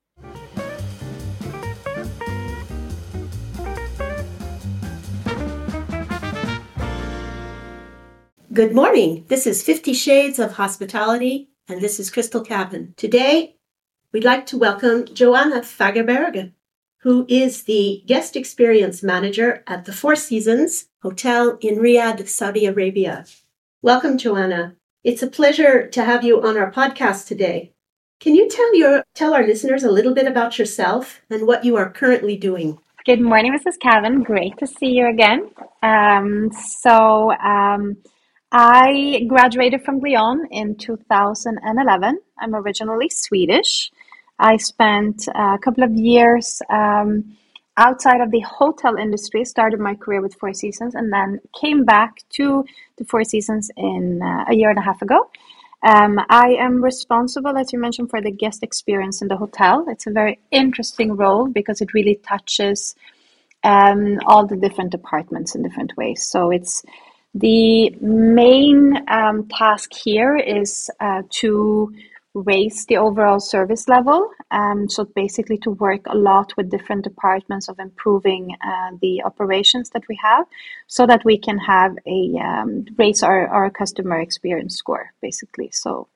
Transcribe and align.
Good 8.53 8.75
morning. 8.75 9.25
This 9.29 9.47
is 9.47 9.63
50 9.63 9.95
Shades 9.95 10.39
of 10.39 10.53
Hospitality, 10.53 11.49
and 11.69 11.81
this 11.81 11.99
is 11.99 12.11
Crystal 12.11 12.43
Cabin. 12.43 12.93
Today, 12.99 13.57
we'd 14.13 14.25
like 14.25 14.45
to 14.47 14.59
welcome 14.59 15.07
Johanna 15.07 15.63
Fagerberg 15.63 16.53
who 17.03 17.27
is 17.29 17.65
the 17.65 18.03
guest 18.07 18.37
experience 18.37 19.03
manager 19.03 19.65
at 19.67 19.85
the 19.85 19.93
Four 19.93 20.15
Seasons 20.15 20.87
Hotel 21.03 21.59
in 21.61 21.79
Riyadh, 21.79 22.29
Saudi 22.29 22.65
Arabia. 22.65 23.25
Welcome, 23.83 24.19
Johanna. 24.19 24.77
It's 25.03 25.23
a 25.23 25.27
pleasure 25.27 25.89
to 25.89 26.05
have 26.05 26.23
you 26.23 26.41
on 26.41 26.57
our 26.57 26.71
podcast 26.71 27.27
today. 27.27 27.73
Can 28.21 28.37
you 28.37 28.49
tell 28.49 28.77
your 28.77 29.03
tell 29.15 29.35
our 29.35 29.45
listeners 29.45 29.83
a 29.83 29.91
little 29.91 30.15
bit 30.15 30.29
about 30.29 30.61
yourself 30.61 31.23
and 31.29 31.45
what 31.45 31.65
you 31.65 31.75
are 31.75 31.91
currently 31.91 32.37
doing? 32.37 32.79
Good 33.05 33.21
morning, 33.21 33.53
Mrs. 33.53 33.81
Kevin. 33.81 34.23
Great 34.23 34.57
to 34.59 34.67
see 34.69 34.91
you 34.91 35.09
again. 35.09 35.51
Um, 35.83 36.53
so, 36.53 37.33
um, 37.33 37.97
I 38.53 39.27
graduated 39.29 39.83
from 39.83 39.99
Glion 39.99 40.47
in 40.53 40.77
2011. 40.77 42.21
I'm 42.39 42.55
originally 42.55 43.09
Swedish. 43.09 43.91
I 44.39 44.57
spent 44.57 45.29
a 45.29 45.59
couple 45.59 45.85
of 45.85 45.93
years 45.93 46.61
um, 46.71 47.37
outside 47.77 48.21
of 48.21 48.31
the 48.31 48.41
hotel 48.41 48.97
industry, 48.97 49.45
started 49.45 49.81
my 49.81 49.95
career 49.95 50.21
with 50.21 50.35
Four 50.35 50.53
Seasons, 50.53 50.95
and 50.95 51.13
then 51.13 51.41
came 51.59 51.85
back 51.85 52.23
to 52.31 52.65
the 52.97 53.05
Four 53.05 53.25
Seasons 53.25 53.71
in 53.77 54.21
uh, 54.23 54.45
a 54.49 54.55
year 54.55 54.71
and 54.71 54.79
a 54.79 54.83
half 54.83 55.03
ago. 55.03 55.31
Um, 55.83 56.21
I 56.29 56.55
am 56.61 56.83
responsible, 56.83 57.57
as 57.59 57.73
you 57.73 57.79
mentioned, 57.79 58.11
for 58.11 58.21
the 58.21 58.31
guest 58.31 58.63
experience 58.63 59.21
in 59.21 59.29
the 59.29 59.37
hotel. 59.37 59.87
It's 59.89 60.07
a 60.07 60.13
very 60.13 60.39
interesting 60.51 61.17
role 61.17 61.49
because 61.49 61.81
it 61.81 61.93
really 61.93 62.17
touches 62.17 62.95
um, 63.65 64.19
all 64.27 64.47
the 64.47 64.57
different 64.57 64.91
departments 64.91 65.55
in 65.55 65.63
different 65.63 65.97
ways. 65.97 66.25
So 66.25 66.51
it's 66.51 66.85
the 67.35 67.91
main 68.01 69.05
um, 69.09 69.49
task 69.49 69.93
here 69.93 70.37
is 70.37 70.91
uh, 71.01 71.23
to 71.41 71.93
raise 72.35 72.87
the 72.87 72.97
overall 72.97 73.41
service 73.41 73.89
level. 73.89 74.31
Um, 74.51 74.89
so 74.89 75.05
basically 75.05 75.59
to 75.59 75.71
work 75.71 76.01
a 76.07 76.17
lot 76.17 76.53
with 76.57 76.71
different 76.71 77.05
departments 77.05 77.69
of 77.69 77.79
improving 77.79 78.57
uh, 78.65 78.91
the 79.01 79.23
operations 79.25 79.91
that 79.91 80.05
we 80.09 80.19
have 80.23 80.47
so 80.87 81.07
that 81.07 81.25
we 81.25 81.39
can 81.39 81.59
have 81.59 81.97
a 82.07 82.39
um, 82.39 82.87
raise 82.97 83.23
our, 83.23 83.49
our 83.49 83.71
customer 83.71 84.21
experience 84.21 84.77
score 84.77 85.13
basically. 85.21 85.71
So 85.73 86.09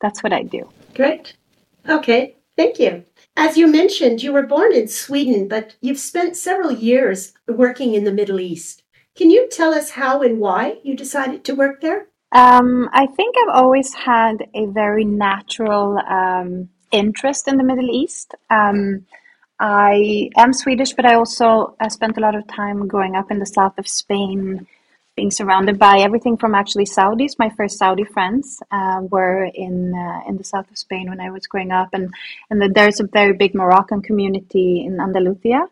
that's 0.00 0.22
what 0.22 0.32
I 0.32 0.42
do. 0.42 0.68
Great. 0.94 1.36
Okay. 1.88 2.36
Thank 2.56 2.78
you. 2.78 3.04
As 3.36 3.56
you 3.56 3.66
mentioned, 3.66 4.22
you 4.22 4.32
were 4.32 4.46
born 4.46 4.72
in 4.72 4.86
Sweden, 4.86 5.48
but 5.48 5.74
you've 5.80 5.98
spent 5.98 6.36
several 6.36 6.70
years 6.70 7.32
working 7.48 7.94
in 7.94 8.04
the 8.04 8.12
Middle 8.12 8.38
East. 8.38 8.84
Can 9.16 9.30
you 9.30 9.48
tell 9.48 9.74
us 9.74 9.90
how 9.90 10.22
and 10.22 10.38
why 10.38 10.78
you 10.84 10.96
decided 10.96 11.44
to 11.44 11.54
work 11.54 11.80
there? 11.80 12.06
Um, 12.34 12.90
I 12.92 13.06
think 13.06 13.36
I've 13.38 13.62
always 13.62 13.94
had 13.94 14.48
a 14.54 14.66
very 14.66 15.04
natural 15.04 15.98
um, 15.98 16.68
interest 16.90 17.46
in 17.46 17.56
the 17.56 17.62
Middle 17.62 17.88
East. 17.88 18.34
Um, 18.50 19.06
I 19.60 20.30
am 20.36 20.52
Swedish, 20.52 20.94
but 20.94 21.06
I 21.06 21.14
also 21.14 21.76
I 21.78 21.86
spent 21.86 22.18
a 22.18 22.20
lot 22.20 22.34
of 22.34 22.44
time 22.48 22.88
growing 22.88 23.14
up 23.14 23.30
in 23.30 23.38
the 23.38 23.46
south 23.46 23.78
of 23.78 23.86
Spain, 23.86 24.66
being 25.14 25.30
surrounded 25.30 25.78
by 25.78 26.00
everything 26.00 26.36
from 26.36 26.56
actually 26.56 26.86
Saudis. 26.86 27.38
My 27.38 27.50
first 27.50 27.78
Saudi 27.78 28.02
friends 28.02 28.60
uh, 28.72 29.02
were 29.02 29.44
in 29.54 29.94
uh, 29.94 30.28
in 30.28 30.36
the 30.36 30.42
south 30.42 30.68
of 30.72 30.76
Spain 30.76 31.08
when 31.10 31.20
I 31.20 31.30
was 31.30 31.46
growing 31.46 31.70
up, 31.70 31.90
and 31.92 32.12
and 32.50 32.60
the, 32.60 32.68
there's 32.68 32.98
a 32.98 33.06
very 33.06 33.34
big 33.34 33.54
Moroccan 33.54 34.02
community 34.02 34.84
in 34.84 34.98
Andalusia. 34.98 35.68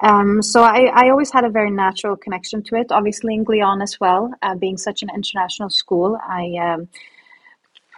Um, 0.00 0.42
so 0.42 0.62
I, 0.62 0.90
I 0.92 1.10
always 1.10 1.30
had 1.30 1.44
a 1.44 1.50
very 1.50 1.70
natural 1.70 2.16
connection 2.16 2.62
to 2.64 2.76
it. 2.76 2.90
Obviously, 2.90 3.34
in 3.34 3.44
Glion 3.44 3.80
as 3.80 3.98
well, 4.00 4.32
uh, 4.42 4.54
being 4.54 4.76
such 4.76 5.02
an 5.02 5.10
international 5.14 5.70
school, 5.70 6.18
I 6.22 6.54
um, 6.60 6.88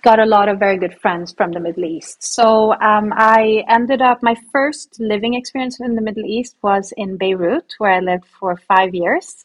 got 0.03 0.21
a 0.21 0.27
lot 0.27 0.49
of 0.49 0.59
very 0.59 0.79
good 0.79 0.95
friends 1.01 1.33
from 1.37 1.53
the 1.53 1.61
Middle 1.61 1.85
East. 1.85 2.23
So 2.23 2.73
um, 2.75 3.13
I 3.17 3.65
ended 3.69 4.03
up, 4.03 4.23
my 4.23 4.37
first 4.53 5.01
living 5.01 5.35
experience 5.35 5.81
in 5.81 5.97
the 5.97 6.03
Middle 6.03 6.25
East 6.25 6.57
was 6.63 6.93
in 6.97 7.17
Beirut, 7.17 7.75
where 7.79 7.93
I 7.93 8.01
lived 8.01 8.27
for 8.39 8.57
five 8.57 8.95
years 8.95 9.45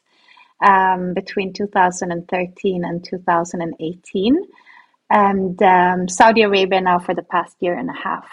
um, 0.64 1.14
between 1.14 1.54
2013 1.54 2.86
and 2.86 3.04
2018. 3.04 4.44
And 5.10 5.64
um, 5.64 6.08
Saudi 6.08 6.44
Arabia 6.44 6.82
now 6.82 7.00
for 7.00 7.16
the 7.16 7.24
past 7.24 7.56
year 7.60 7.78
and 7.78 7.90
a 7.90 7.94
half. 7.94 8.30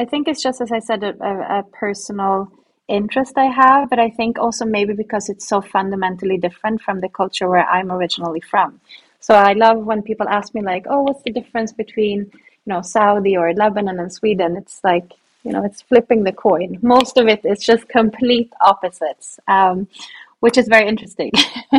I 0.00 0.06
think 0.06 0.28
it's 0.28 0.42
just 0.42 0.62
as 0.62 0.72
I 0.72 0.78
said, 0.78 1.02
a, 1.02 1.12
a, 1.22 1.58
a 1.58 1.62
personal 1.62 2.50
interest 2.88 3.34
I 3.36 3.48
have, 3.62 3.90
but 3.90 3.98
I 3.98 4.08
think 4.08 4.38
also 4.38 4.64
maybe 4.64 4.94
because 4.94 5.28
it's 5.28 5.46
so 5.46 5.60
fundamentally 5.60 6.38
different 6.38 6.80
from 6.80 7.00
the 7.00 7.10
culture 7.10 7.48
where 7.50 7.68
I'm 7.68 7.92
originally 7.92 8.40
from. 8.40 8.80
So 9.20 9.34
I 9.34 9.52
love 9.52 9.84
when 9.84 10.00
people 10.02 10.26
ask 10.26 10.54
me 10.54 10.62
like, 10.62 10.86
"Oh, 10.88 11.02
what's 11.02 11.22
the 11.22 11.30
difference 11.38 11.72
between 11.74 12.18
you 12.64 12.70
know 12.72 12.80
Saudi 12.80 13.36
or 13.36 13.52
Lebanon 13.52 14.00
and 14.00 14.10
Sweden?" 14.10 14.56
It's 14.56 14.80
like 14.82 15.08
you 15.44 15.52
know, 15.52 15.64
it's 15.64 15.82
flipping 15.82 16.24
the 16.24 16.32
coin. 16.32 16.78
Most 16.80 17.18
of 17.18 17.28
it 17.28 17.44
is 17.44 17.60
just 17.70 17.86
complete 18.00 18.50
opposites, 18.62 19.38
um, 19.48 19.86
which 20.40 20.56
is 20.56 20.66
very 20.66 20.88
interesting. 20.88 21.30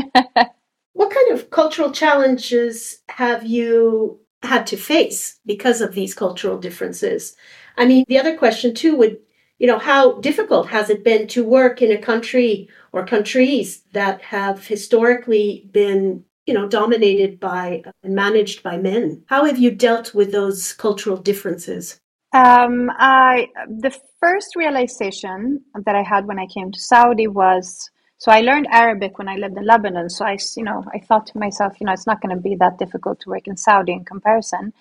what 0.94 1.12
kind 1.18 1.32
of 1.32 1.50
cultural 1.50 1.92
challenges 1.92 3.02
have 3.10 3.44
you 3.48 4.20
had 4.44 4.66
to 4.68 4.78
face 4.78 5.40
because 5.46 5.82
of 5.82 5.94
these 5.94 6.14
cultural 6.14 6.58
differences? 6.58 7.36
I 7.78 7.86
mean, 7.86 8.06
the 8.08 8.20
other 8.20 8.38
question 8.38 8.74
too 8.74 8.96
would, 8.96 9.18
you 9.60 9.68
know, 9.68 9.80
how 9.80 10.20
difficult 10.20 10.68
has 10.68 10.90
it 10.90 11.04
been 11.04 11.28
to 11.28 11.44
work 11.44 11.82
in 11.82 11.92
a 11.92 12.02
country 12.02 12.68
or 12.92 13.06
countries 13.06 13.84
that 13.94 14.22
have 14.22 14.68
historically 14.68 15.70
been, 15.72 16.26
you 16.46 16.54
know, 16.54 16.68
dominated 16.68 17.40
by 17.40 17.84
and 18.04 18.16
managed 18.16 18.64
by 18.64 18.78
men? 18.78 19.24
How 19.28 19.46
have 19.46 19.60
you 19.60 19.72
dealt 19.72 20.14
with 20.14 20.32
those 20.32 20.74
cultural 20.74 21.18
differences? 21.18 22.00
Um, 22.34 22.90
I 22.98 23.48
the 23.68 23.98
first 24.20 24.56
realization 24.56 25.62
that 25.86 25.96
I 25.96 26.04
had 26.04 26.28
when 26.28 26.40
I 26.40 26.48
came 26.48 26.72
to 26.72 26.80
Saudi 26.80 27.28
was 27.28 27.90
so 28.22 28.32
I 28.32 28.42
learned 28.42 28.68
Arabic 28.70 29.18
when 29.18 29.28
I 29.28 29.38
lived 29.38 29.58
in 29.58 29.66
Lebanon. 29.66 30.08
So 30.08 30.24
I, 30.24 30.38
you 30.56 30.64
know, 30.64 30.86
I 30.94 31.00
thought 31.00 31.26
to 31.26 31.40
myself, 31.40 31.74
you 31.80 31.88
know, 31.88 31.92
it's 31.92 32.06
not 32.06 32.22
going 32.22 32.36
to 32.36 32.40
be 32.40 32.54
that 32.58 32.78
difficult 32.78 33.20
to 33.22 33.32
work 33.32 33.48
in 33.48 33.58
Saudi 33.58 33.94
in 33.94 34.06
comparison. 34.06 34.74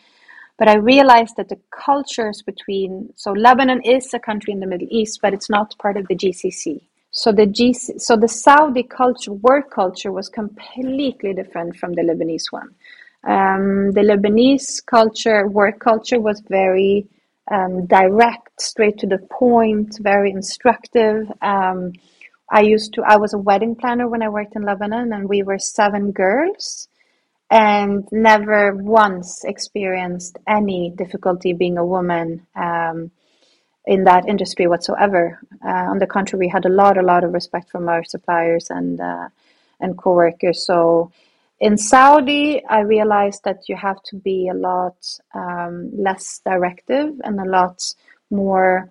But 0.59 0.69
I 0.69 0.75
realized 0.75 1.37
that 1.39 1.49
the 1.49 1.59
cultures 1.71 2.43
between 2.43 3.15
so 3.17 3.33
Lebanon 3.33 3.81
is 3.81 4.13
a 4.13 4.19
country 4.19 4.53
in 4.53 4.61
the 4.61 4.67
Middle 4.67 4.89
East, 4.91 5.21
but 5.23 5.33
it's 5.33 5.49
not 5.49 5.75
part 5.79 5.97
of 5.97 6.07
the 6.09 6.17
GCC. 6.17 6.83
So 7.13 7.33
the 7.33 7.47
GC, 7.47 7.99
so 7.99 8.15
the 8.15 8.29
Saudi 8.29 8.83
culture, 8.83 9.33
work 9.33 9.71
culture, 9.71 10.13
was 10.13 10.29
completely 10.29 11.33
different 11.33 11.79
from 11.79 11.95
the 11.95 12.03
Lebanese 12.03 12.53
one. 12.53 12.75
Um, 13.25 13.93
the 13.93 14.03
Lebanese 14.03 14.85
culture, 14.85 15.49
work 15.49 15.81
culture, 15.81 16.21
was 16.21 16.43
very 16.47 17.09
um, 17.51 17.87
direct, 17.87 18.61
straight 18.61 18.99
to 18.99 19.07
the 19.07 19.27
point, 19.31 19.97
very 19.99 20.31
instructive. 20.31 21.33
Um, 21.41 21.95
I 22.51 22.63
used 22.63 22.95
to. 22.95 23.03
I 23.07 23.17
was 23.17 23.33
a 23.33 23.39
wedding 23.39 23.77
planner 23.77 24.09
when 24.09 24.23
I 24.23 24.29
worked 24.29 24.57
in 24.57 24.63
Lebanon, 24.63 25.13
and 25.13 25.29
we 25.29 25.43
were 25.43 25.59
seven 25.59 26.13
girls 26.13 26.89
and 27.51 28.09
never 28.13 28.75
once 28.75 29.45
experienced 29.45 30.39
any 30.47 30.93
difficulty 30.97 31.53
being 31.53 31.79
a 31.79 31.87
woman 31.87 32.47
um, 32.55 33.11
in 33.87 34.05
that 34.05 34.29
industry 34.29 34.67
whatsoever. 34.67 35.41
Uh, 35.65 35.91
on 35.91 35.99
the 35.99 36.07
contrary, 36.07 36.47
we 36.47 36.49
had 36.49 36.65
a 36.65 36.69
lot, 36.69 36.97
a 36.97 37.03
lot 37.03 37.25
of 37.25 37.33
respect 37.33 37.71
from 37.71 37.89
our 37.89 38.05
suppliers 38.05 38.67
and 38.71 39.01
uh, 39.01 39.29
and 39.81 39.97
coworkers. 39.97 40.67
So 40.67 41.11
in 41.61 41.77
Saudi, 41.77 42.65
I 42.65 42.81
realized 42.81 43.45
that 43.45 43.69
you 43.69 43.77
have 43.77 44.03
to 44.05 44.17
be 44.17 44.49
a 44.49 44.55
lot 44.55 44.97
um, 45.35 45.91
less 45.95 46.41
directive 46.45 47.21
and 47.23 47.39
a 47.41 47.45
lot 47.45 47.95
more 48.31 48.91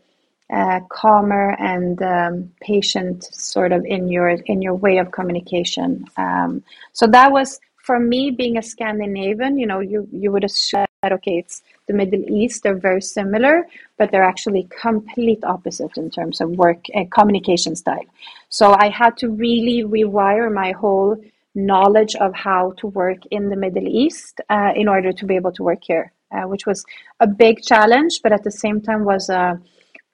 uh, 0.52 0.80
calmer 0.90 1.56
and 1.60 2.02
um, 2.02 2.52
patient 2.62 3.24
sort 3.24 3.72
of 3.72 3.86
in 3.86 4.10
your 4.10 4.30
in 4.30 4.62
your 4.62 4.76
way 4.76 4.98
of 4.98 5.12
communication. 5.12 6.06
Um, 6.18 6.64
so 6.94 7.06
that 7.08 7.32
was 7.32 7.60
for 7.78 8.00
me 8.00 8.32
being 8.32 8.58
a 8.58 8.62
Scandinavian. 8.62 9.58
You 9.58 9.68
know, 9.68 9.80
you 9.80 10.08
you 10.12 10.32
would 10.32 10.44
have 10.44 10.52
said, 10.52 10.88
okay, 11.04 11.38
it's 11.38 11.62
the 11.88 11.94
Middle 11.94 12.24
East. 12.30 12.64
They're 12.64 12.76
very 12.76 13.02
similar, 13.02 13.68
but 13.98 14.12
they're 14.12 14.24
actually 14.24 14.68
complete 14.82 15.44
opposite 15.44 15.98
in 15.98 16.10
terms 16.10 16.42
of 16.42 16.50
work 16.52 16.86
and 16.94 17.12
communication 17.12 17.76
style. 17.76 18.06
So 18.50 18.76
I 18.86 18.90
had 18.90 19.18
to 19.18 19.30
really 19.30 19.84
rewire 19.84 20.54
my 20.54 20.72
whole 20.72 21.18
knowledge 21.56 22.16
of 22.16 22.34
how 22.34 22.74
to 22.78 22.88
work 22.88 23.18
in 23.32 23.50
the 23.50 23.56
Middle 23.56 23.88
East 23.88 24.42
uh, 24.50 24.72
in 24.76 24.88
order 24.88 25.12
to 25.12 25.26
be 25.26 25.36
able 25.36 25.52
to 25.54 25.64
work 25.64 25.84
here, 25.84 26.12
uh, 26.32 26.44
which 26.44 26.66
was 26.66 26.86
a 27.20 27.28
big 27.28 27.62
challenge, 27.62 28.22
but 28.24 28.32
at 28.32 28.44
the 28.44 28.52
same 28.52 28.82
time 28.82 29.04
was 29.04 29.30
uh, 29.30 29.56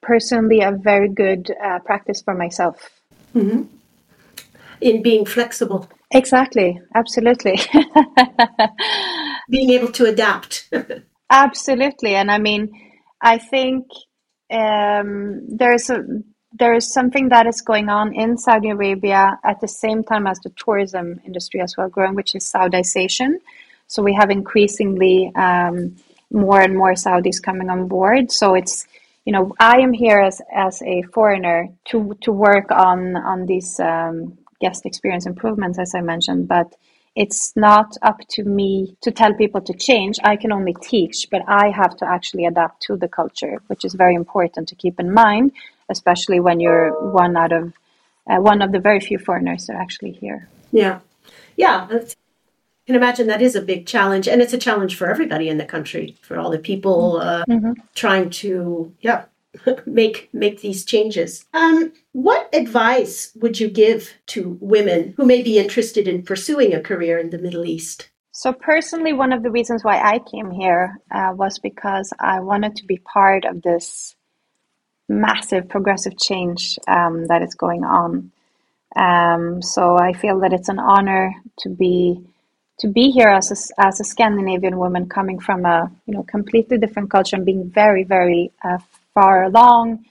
personally 0.02 0.60
a 0.60 0.72
very 0.72 1.08
good 1.08 1.50
uh, 1.62 1.78
practice 1.80 2.22
for 2.22 2.34
myself. 2.34 2.90
Mm-hmm. 3.34 3.62
In 4.80 5.02
being 5.02 5.24
flexible. 5.24 5.88
Exactly, 6.12 6.80
absolutely. 6.94 7.58
being 9.50 9.70
able 9.70 9.92
to 9.92 10.06
adapt. 10.06 10.68
absolutely, 11.30 12.14
and 12.14 12.30
I 12.30 12.38
mean, 12.38 12.70
I 13.20 13.38
think 13.38 13.86
um, 14.50 15.46
there's 15.48 15.90
a 15.90 16.04
there 16.58 16.74
is 16.74 16.90
something 16.90 17.28
that 17.28 17.46
is 17.46 17.60
going 17.60 17.88
on 17.88 18.14
in 18.14 18.38
Saudi 18.38 18.70
Arabia 18.70 19.38
at 19.44 19.60
the 19.60 19.68
same 19.68 20.02
time 20.02 20.26
as 20.26 20.38
the 20.40 20.50
tourism 20.56 21.20
industry 21.26 21.60
as 21.60 21.76
well 21.76 21.88
growing, 21.88 22.14
which 22.14 22.34
is 22.34 22.44
Saudization. 22.44 23.40
So 23.88 24.02
we 24.02 24.14
have 24.14 24.30
increasingly 24.30 25.30
um, 25.34 25.96
more 26.30 26.60
and 26.60 26.74
more 26.74 26.92
Saudis 26.92 27.42
coming 27.42 27.68
on 27.68 27.88
board. 27.88 28.32
So 28.32 28.54
it's 28.54 28.86
you 29.26 29.32
know 29.32 29.54
I 29.60 29.80
am 29.80 29.92
here 29.92 30.20
as 30.20 30.40
as 30.54 30.80
a 30.82 31.02
foreigner 31.14 31.68
to 31.90 32.16
to 32.22 32.32
work 32.32 32.70
on 32.70 33.16
on 33.16 33.46
these 33.46 33.78
um, 33.80 34.38
guest 34.60 34.86
experience 34.86 35.26
improvements 35.26 35.78
as 35.78 35.94
I 35.94 36.00
mentioned, 36.00 36.48
but 36.48 36.68
it's 37.14 37.54
not 37.56 37.96
up 38.02 38.20
to 38.36 38.44
me 38.44 38.96
to 39.02 39.10
tell 39.10 39.32
people 39.34 39.60
to 39.62 39.72
change. 39.72 40.16
I 40.22 40.36
can 40.36 40.52
only 40.52 40.74
teach, 40.82 41.28
but 41.30 41.42
I 41.48 41.70
have 41.70 41.96
to 41.98 42.06
actually 42.06 42.44
adapt 42.44 42.82
to 42.82 42.96
the 42.96 43.08
culture, 43.08 43.62
which 43.68 43.86
is 43.86 43.94
very 43.94 44.14
important 44.14 44.68
to 44.68 44.74
keep 44.74 45.00
in 45.00 45.12
mind 45.12 45.52
especially 45.88 46.40
when 46.40 46.60
you're 46.60 46.92
one 47.12 47.36
out 47.36 47.52
of 47.52 47.72
uh, 48.28 48.36
one 48.38 48.60
of 48.60 48.72
the 48.72 48.80
very 48.80 49.00
few 49.00 49.18
foreigners 49.18 49.66
that 49.66 49.76
are 49.76 49.80
actually 49.80 50.12
here. 50.12 50.48
Yeah, 50.72 51.00
yeah. 51.56 51.86
I 51.90 52.00
can 52.86 52.96
imagine 52.96 53.26
that 53.26 53.42
is 53.42 53.56
a 53.56 53.62
big 53.62 53.86
challenge, 53.86 54.28
and 54.28 54.40
it's 54.40 54.52
a 54.52 54.58
challenge 54.58 54.96
for 54.96 55.08
everybody 55.08 55.48
in 55.48 55.58
the 55.58 55.64
country, 55.64 56.16
for 56.22 56.38
all 56.38 56.50
the 56.50 56.58
people 56.58 57.20
uh, 57.20 57.44
mm-hmm. 57.48 57.72
trying 57.94 58.30
to 58.30 58.92
yeah 59.00 59.24
make 59.86 60.28
make 60.32 60.60
these 60.60 60.84
changes. 60.84 61.44
Um, 61.52 61.92
what 62.12 62.48
advice 62.52 63.32
would 63.36 63.58
you 63.60 63.68
give 63.68 64.14
to 64.28 64.56
women 64.60 65.14
who 65.16 65.26
may 65.26 65.42
be 65.42 65.58
interested 65.58 66.08
in 66.08 66.22
pursuing 66.22 66.74
a 66.74 66.80
career 66.80 67.18
in 67.18 67.30
the 67.30 67.38
Middle 67.38 67.64
East? 67.64 68.08
So 68.32 68.52
personally, 68.52 69.14
one 69.14 69.32
of 69.32 69.42
the 69.42 69.50
reasons 69.50 69.82
why 69.82 69.98
I 69.98 70.18
came 70.18 70.50
here 70.50 70.98
uh, 71.10 71.32
was 71.34 71.58
because 71.58 72.12
I 72.20 72.40
wanted 72.40 72.76
to 72.76 72.84
be 72.84 72.98
part 72.98 73.46
of 73.46 73.62
this 73.62 74.14
massive 75.08 75.68
progressive 75.68 76.18
change 76.18 76.78
um, 76.86 77.26
that 77.26 77.42
is 77.42 77.54
going 77.54 77.84
on. 77.84 78.30
Um, 78.94 79.62
so 79.62 79.96
I 79.96 80.12
feel 80.12 80.40
that 80.40 80.52
it's 80.52 80.68
an 80.68 80.78
honor 80.78 81.34
to 81.60 81.68
be 81.68 82.20
to 82.78 82.88
be 82.88 83.10
here 83.10 83.28
as 83.28 83.50
a, 83.50 83.82
as 83.86 84.00
a 84.00 84.04
Scandinavian 84.04 84.76
woman 84.78 85.08
coming 85.08 85.38
from 85.38 85.64
a 85.64 85.90
you 86.06 86.14
know 86.14 86.22
completely 86.22 86.78
different 86.78 87.10
culture 87.10 87.36
and 87.36 87.44
being 87.44 87.70
very 87.70 88.04
very 88.04 88.52
uh, 88.62 88.78
far 89.14 89.44
along 89.44 90.04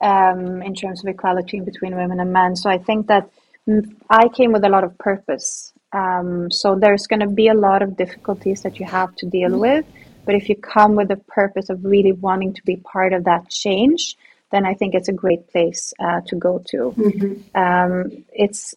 um, 0.00 0.62
in 0.62 0.74
terms 0.74 1.02
of 1.02 1.08
equality 1.08 1.60
between 1.60 1.96
women 1.96 2.20
and 2.20 2.32
men. 2.32 2.56
So 2.56 2.68
I 2.68 2.78
think 2.78 3.06
that 3.06 3.30
I 4.10 4.28
came 4.28 4.52
with 4.52 4.64
a 4.64 4.68
lot 4.68 4.84
of 4.84 4.96
purpose. 4.98 5.72
Um, 5.92 6.50
so 6.50 6.74
there's 6.74 7.06
going 7.06 7.20
to 7.20 7.28
be 7.28 7.48
a 7.48 7.54
lot 7.54 7.80
of 7.80 7.96
difficulties 7.96 8.62
that 8.62 8.78
you 8.78 8.86
have 8.86 9.14
to 9.16 9.26
deal 9.26 9.58
with. 9.58 9.86
But 10.26 10.34
if 10.34 10.48
you 10.48 10.56
come 10.56 10.96
with 10.96 11.08
the 11.08 11.16
purpose 11.16 11.70
of 11.70 11.84
really 11.84 12.12
wanting 12.12 12.54
to 12.54 12.62
be 12.64 12.76
part 12.76 13.12
of 13.12 13.24
that 13.24 13.48
change, 13.48 14.16
then 14.50 14.66
I 14.66 14.74
think 14.74 14.94
it's 14.94 15.08
a 15.08 15.12
great 15.12 15.48
place 15.48 15.94
uh, 15.98 16.20
to 16.26 16.36
go 16.36 16.62
to. 16.70 16.94
Mm-hmm. 16.96 17.58
Um, 17.58 18.24
it's 18.32 18.74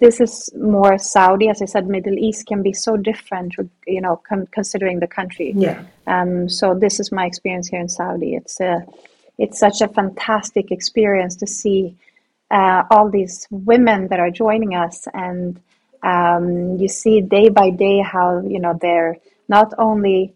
this 0.00 0.20
is 0.20 0.50
more 0.56 0.98
Saudi, 0.98 1.48
as 1.48 1.62
I 1.62 1.66
said. 1.66 1.86
Middle 1.88 2.18
East 2.18 2.46
can 2.46 2.62
be 2.62 2.72
so 2.72 2.96
different, 2.96 3.54
you 3.86 4.00
know, 4.00 4.20
considering 4.52 5.00
the 5.00 5.06
country. 5.06 5.52
Yeah. 5.56 5.82
Um, 6.06 6.48
so 6.48 6.74
this 6.74 7.00
is 7.00 7.12
my 7.12 7.26
experience 7.26 7.68
here 7.68 7.80
in 7.80 7.88
Saudi. 7.88 8.34
It's 8.34 8.60
a, 8.60 8.84
it's 9.38 9.58
such 9.58 9.80
a 9.80 9.88
fantastic 9.88 10.70
experience 10.70 11.36
to 11.36 11.46
see 11.46 11.96
uh, 12.50 12.82
all 12.90 13.10
these 13.10 13.46
women 13.50 14.08
that 14.08 14.20
are 14.20 14.30
joining 14.30 14.74
us, 14.74 15.08
and 15.12 15.60
um, 16.02 16.76
you 16.78 16.88
see 16.88 17.20
day 17.20 17.48
by 17.48 17.70
day 17.70 18.00
how 18.00 18.40
you 18.40 18.60
know 18.60 18.78
they're 18.80 19.16
not 19.48 19.72
only 19.78 20.34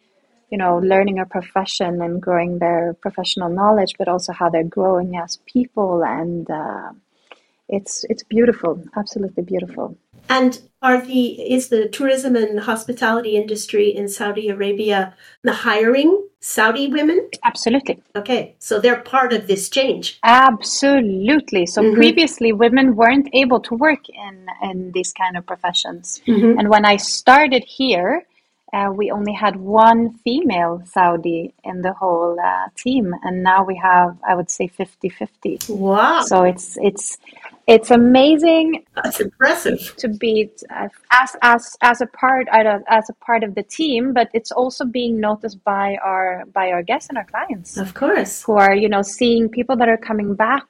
you 0.51 0.57
know, 0.57 0.79
learning 0.79 1.19
a 1.19 1.27
profession 1.27 2.01
and 2.01 2.23
growing 2.23 2.59
their 2.59 2.95
professional 3.03 3.51
knowledge, 3.51 3.95
but 3.99 4.09
also 4.09 4.33
how 4.33 4.49
they're 4.49 4.65
growing 4.65 5.17
as 5.17 5.39
people, 5.47 6.03
and 6.03 6.51
uh, 6.51 6.91
it's 7.69 8.05
it's 8.09 8.23
beautiful, 8.23 8.83
absolutely 8.97 9.43
beautiful. 9.43 9.97
And 10.29 10.61
are 10.83 11.01
the 11.01 11.41
is 11.41 11.69
the 11.69 11.89
tourism 11.89 12.37
and 12.37 12.61
hospitality 12.61 13.37
industry 13.37 13.95
in 13.95 14.09
Saudi 14.09 14.49
Arabia 14.49 15.15
the 15.43 15.53
hiring 15.53 16.29
Saudi 16.41 16.89
women? 16.89 17.29
Absolutely. 17.45 18.03
Okay, 18.15 18.55
so 18.59 18.79
they're 18.79 19.01
part 19.01 19.33
of 19.33 19.47
this 19.47 19.69
change. 19.69 20.19
Absolutely. 20.23 21.67
So 21.67 21.83
mm-hmm. 21.83 21.95
previously, 21.95 22.53
women 22.53 22.95
weren't 22.95 23.29
able 23.33 23.61
to 23.61 23.75
work 23.75 24.09
in 24.09 24.47
in 24.63 24.93
these 24.93 25.13
kind 25.13 25.37
of 25.37 25.47
professions, 25.47 26.21
mm-hmm. 26.27 26.59
and 26.59 26.69
when 26.69 26.85
I 26.85 26.97
started 26.97 27.65
here 27.65 28.25
uh, 28.73 28.91
we 28.95 29.11
only 29.11 29.33
had 29.33 29.57
one 29.57 30.19
female 30.25 30.83
Saudi 30.85 31.55
in 31.65 31.81
the 31.81 31.93
whole 31.93 32.37
uh, 32.39 32.69
team, 32.77 33.15
and 33.23 33.43
now 33.43 33.65
we 33.65 33.77
have, 33.77 34.17
I 34.29 34.35
would 34.35 34.51
say, 34.51 34.69
50-50. 34.69 35.71
Wow! 35.71 36.23
So 36.23 36.43
it's 36.45 36.77
it's 36.83 37.17
it's 37.67 37.91
amazing. 37.91 38.85
That's 38.95 39.21
impressive 39.21 39.95
to 39.97 40.09
be 40.09 40.51
uh, 40.71 40.89
as 41.13 41.37
as 41.43 41.77
as 41.81 42.01
a 42.01 42.07
part 42.07 42.47
as 42.53 43.09
a 43.09 43.15
part 43.25 43.43
of 43.43 43.55
the 43.55 43.63
team, 43.63 44.13
but 44.13 44.29
it's 44.35 44.53
also 44.53 44.85
being 44.85 45.19
noticed 45.19 45.63
by 45.65 45.97
our 46.05 46.45
by 46.53 46.71
our 46.71 46.83
guests 46.83 47.09
and 47.09 47.17
our 47.17 47.25
clients, 47.25 47.77
of 47.79 47.95
course, 47.95 48.43
who 48.43 48.55
are 48.55 48.75
you 48.75 48.89
know 48.89 49.03
seeing 49.03 49.49
people 49.49 49.77
that 49.77 49.89
are 49.89 49.99
coming 49.99 50.35
back 50.35 50.67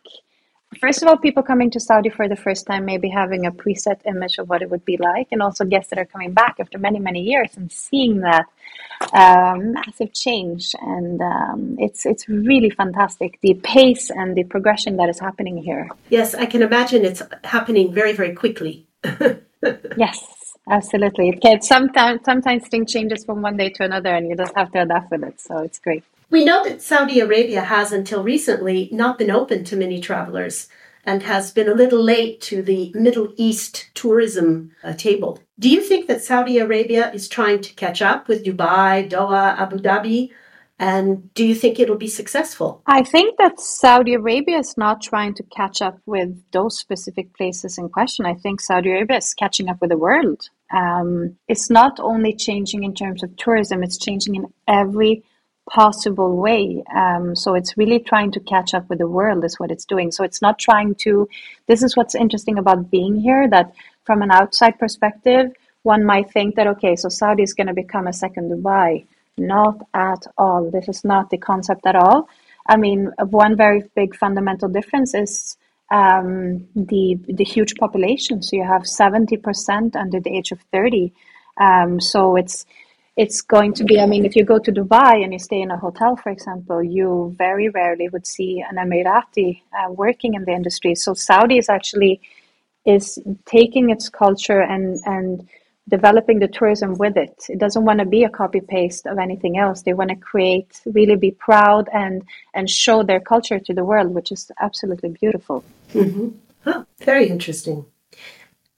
First 0.77 1.03
of 1.03 1.09
all, 1.09 1.17
people 1.17 1.43
coming 1.43 1.71
to 1.71 1.81
Saudi 1.81 2.11
for 2.11 2.29
the 2.29 2.37
first 2.37 2.67
time, 2.67 2.85
maybe 2.85 3.09
having 3.09 3.47
a 3.47 3.51
preset 3.51 4.01
image 4.05 4.37
of 4.39 4.51
what 4.51 4.61
it 4.61 4.69
would 4.69 4.85
be 4.85 4.99
like, 4.99 5.29
and 5.33 5.41
also 5.41 5.65
guests 5.65 5.89
that 5.91 5.99
are 5.99 6.05
coming 6.05 6.33
back 6.33 6.57
after 6.61 6.79
many, 6.79 6.99
many 6.99 7.23
years 7.23 7.57
and 7.57 7.73
seeing 7.73 8.21
that 8.21 8.45
um, 9.15 9.73
massive 9.73 10.13
change. 10.13 10.75
And 10.81 11.23
um, 11.23 11.77
it's 11.79 12.05
it's 12.05 12.29
really 12.29 12.69
fantastic 12.69 13.39
the 13.41 13.55
pace 13.55 14.11
and 14.11 14.37
the 14.37 14.45
progression 14.45 14.99
that 14.99 15.09
is 15.09 15.19
happening 15.19 15.57
here. 15.57 15.89
Yes, 16.11 16.35
I 16.35 16.45
can 16.45 16.61
imagine 16.61 17.05
it's 17.05 17.23
happening 17.45 17.91
very, 17.91 18.13
very 18.13 18.35
quickly. 18.35 18.87
yes, 19.97 20.55
absolutely. 20.69 21.31
It 21.31 21.41
can 21.41 21.63
sometimes 21.63 22.21
sometimes 22.27 22.69
things 22.69 22.93
changes 22.93 23.25
from 23.25 23.41
one 23.41 23.57
day 23.57 23.71
to 23.71 23.85
another, 23.85 24.15
and 24.15 24.29
you 24.29 24.37
just 24.37 24.55
have 24.55 24.71
to 24.73 24.83
adapt 24.83 25.11
with 25.11 25.25
it. 25.25 25.41
So 25.41 25.59
it's 25.59 25.79
great. 25.79 26.05
We 26.31 26.45
know 26.45 26.63
that 26.65 26.83
Saudi 26.83 27.21
Arabia 27.21 27.63
has 27.63 27.91
until 27.91 28.23
recently 28.23 28.91
not 28.93 29.17
been 29.17 29.31
open 29.31 29.65
to 29.65 29.77
many 29.77 29.99
travelers 29.99 30.69
and 31.05 31.23
has 31.23 31.53
been 31.53 31.69
a 31.71 31.75
little 31.75 32.03
late 32.03 32.43
to 32.43 32.61
the 32.61 32.93
Middle 32.95 33.33
East 33.37 33.89
tourism 33.95 34.73
uh, 34.85 34.93
table. 34.93 35.39
Do 35.59 35.71
you 35.71 35.81
think 35.81 36.07
that 36.07 36.23
Saudi 36.23 36.59
Arabia 36.59 37.11
is 37.13 37.29
trying 37.29 37.63
to 37.63 37.75
catch 37.75 38.03
up 38.03 38.29
with 38.29 38.45
Dubai, 38.45 39.09
Doha, 39.09 39.59
Abu 39.59 39.79
Dhabi? 39.79 40.31
And 40.79 41.33
do 41.33 41.47
you 41.47 41.55
think 41.55 41.81
it'll 41.81 41.97
be 41.97 42.09
successful? 42.09 42.83
I 42.87 43.03
think 43.03 43.39
that 43.39 43.59
Saudi 43.59 44.15
Arabia 44.15 44.59
is 44.59 44.75
not 44.77 45.01
trying 45.01 45.35
to 45.35 45.43
catch 45.45 45.81
up 45.81 45.99
with 46.05 46.31
those 46.53 46.79
specific 46.79 47.35
places 47.35 47.79
in 47.79 47.89
question. 47.89 48.27
I 48.27 48.35
think 48.35 48.61
Saudi 48.61 48.91
Arabia 48.91 49.17
is 49.17 49.35
catching 49.35 49.71
up 49.71 49.81
with 49.81 49.91
the 49.91 49.99
world. 49.99 50.43
Um, 50.73 51.37
it's 51.49 51.71
not 51.71 51.99
only 51.99 52.37
changing 52.37 52.85
in 52.85 52.95
terms 52.95 53.23
of 53.23 53.35
tourism, 53.37 53.83
it's 53.83 53.99
changing 53.99 54.35
in 54.37 54.47
every 54.69 55.25
possible 55.71 56.37
way. 56.37 56.83
Um, 56.95 57.37
so 57.37 57.55
it's 57.55 57.77
really 57.77 58.01
trying 58.01 58.31
to 58.33 58.41
catch 58.41 58.75
up 58.75 58.89
with 58.89 58.99
the 58.99 59.07
world, 59.07 59.45
is 59.45 59.59
what 59.61 59.71
it's 59.71 59.85
doing. 59.85 60.11
So 60.13 60.25
it's 60.25 60.43
not 60.43 60.59
trying 60.59 60.95
to. 61.05 61.29
This 61.67 61.83
is 61.83 61.97
what's 61.97 62.15
interesting 62.15 62.59
about 62.59 62.91
being 62.91 63.17
here 63.17 63.49
that 63.51 63.73
from 64.05 64.23
an 64.23 64.31
outside 64.31 64.79
perspective, 64.79 65.47
one 65.83 66.05
might 66.05 66.31
think 66.31 66.57
that, 66.57 66.67
okay, 66.67 66.97
so 66.97 67.09
Saudi 67.09 67.43
is 67.43 67.55
going 67.55 67.69
to 67.69 67.75
become 67.75 68.07
a 68.07 68.13
second 68.13 68.51
Dubai. 68.51 69.07
Not 69.37 69.77
at 69.95 70.23
all. 70.37 70.71
This 70.71 70.89
is 70.89 71.05
not 71.05 71.31
the 71.31 71.39
concept 71.39 71.87
at 71.87 71.95
all. 71.95 72.29
I 72.67 72.77
mean, 72.77 73.01
one 73.43 73.57
very 73.57 73.81
big 73.95 74.17
fundamental 74.17 74.69
difference 74.69 75.15
is 75.15 75.57
um, 75.91 76.67
the 76.75 77.19
the 77.41 77.45
huge 77.45 77.75
population. 77.77 78.43
So 78.43 78.57
you 78.57 78.65
have 78.65 78.85
seventy 78.87 79.37
percent 79.37 79.95
under 79.95 80.19
the 80.21 80.33
age 80.37 80.51
of 80.51 80.61
thirty. 80.73 81.13
Um, 81.61 82.01
so 82.01 82.37
it's 82.37 82.67
it's 83.19 83.43
going 83.43 83.73
to 83.75 83.85
be, 83.85 83.99
I 84.01 84.07
mean, 84.07 84.25
if 84.25 84.37
you 84.37 84.45
go 84.45 84.61
to 84.61 84.71
Dubai 84.71 85.25
and 85.25 85.33
you 85.33 85.41
stay 85.41 85.61
in 85.61 85.73
a 85.73 85.77
hotel, 85.77 86.15
for 86.15 86.31
example, 86.31 86.81
you 86.81 87.35
very 87.37 87.69
rarely 87.69 88.09
would 88.09 88.25
see 88.25 88.65
an 88.71 88.77
Emirati 88.77 89.61
uh, 89.77 89.91
working 89.91 90.35
in 90.35 90.45
the 90.45 90.53
industry. 90.53 90.95
So 90.95 91.15
Saudi 91.15 91.59
is 91.59 91.69
actually 91.69 92.21
is 92.87 93.19
taking 93.45 93.91
its 93.91 94.09
culture 94.09 94.61
and, 94.61 95.01
and 95.05 95.49
developing 95.89 96.39
the 96.39 96.47
tourism 96.47 96.95
with 96.95 97.17
it. 97.17 97.35
It 97.49 97.59
doesn't 97.59 97.85
want 97.85 97.99
to 97.99 98.07
be 98.07 98.23
a 98.23 98.29
copy 98.29 98.61
paste 98.61 99.05
of 99.05 99.19
anything 99.19 99.59
else. 99.59 99.83
They 99.83 99.95
want 99.95 100.11
to 100.11 100.17
create, 100.17 100.81
really 100.87 101.17
be 101.17 101.33
proud 101.33 101.89
and, 101.93 102.23
and 102.55 102.71
show 102.71 103.03
their 103.03 103.21
culture 103.21 103.59
to 103.59 103.75
the 103.75 103.85
world, 103.85 104.15
which 104.15 104.31
is 104.31 104.53
absolutely 104.61 105.09
beautiful. 105.09 105.65
Mm-hmm. 105.93 106.29
Oh, 106.67 106.87
very 107.01 107.29
interesting. 107.29 107.85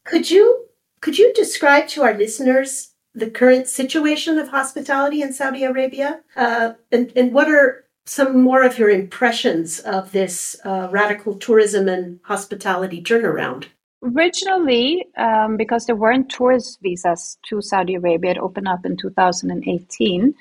Could 0.05 0.31
you 0.31 0.67
could 1.03 1.19
you 1.19 1.33
describe 1.35 1.89
to 1.89 2.03
our 2.03 2.15
listeners 2.15 2.90
the 3.15 3.31
current 3.31 3.69
situation 3.69 4.39
of 4.39 4.49
hospitality 4.49 5.23
in 5.23 5.33
Saudi 5.33 5.65
Arabia? 5.65 6.21
Uh, 6.37 6.75
and, 6.93 7.13
and 7.17 7.33
what 7.33 7.49
are 7.49 7.85
some 8.07 8.43
more 8.43 8.63
of 8.63 8.79
your 8.79 8.91
impressions 8.91 9.81
of 9.81 10.13
this 10.13 10.57
uh, 10.65 10.89
radical 10.91 11.35
tourism 11.35 11.89
and 11.89 12.21
hospitality 12.25 13.03
turnaround? 13.03 13.67
Originally, 14.03 15.07
um, 15.19 15.57
because 15.57 15.87
there 15.87 15.97
weren't 15.97 16.31
tourist 16.31 16.79
visas 16.83 17.37
to 17.47 17.61
Saudi 17.61 17.97
Arabia, 17.97 18.33
it 18.33 18.39
opened 18.39 18.67
up 18.67 18.87
in 18.87 18.97
2018. 18.97 20.35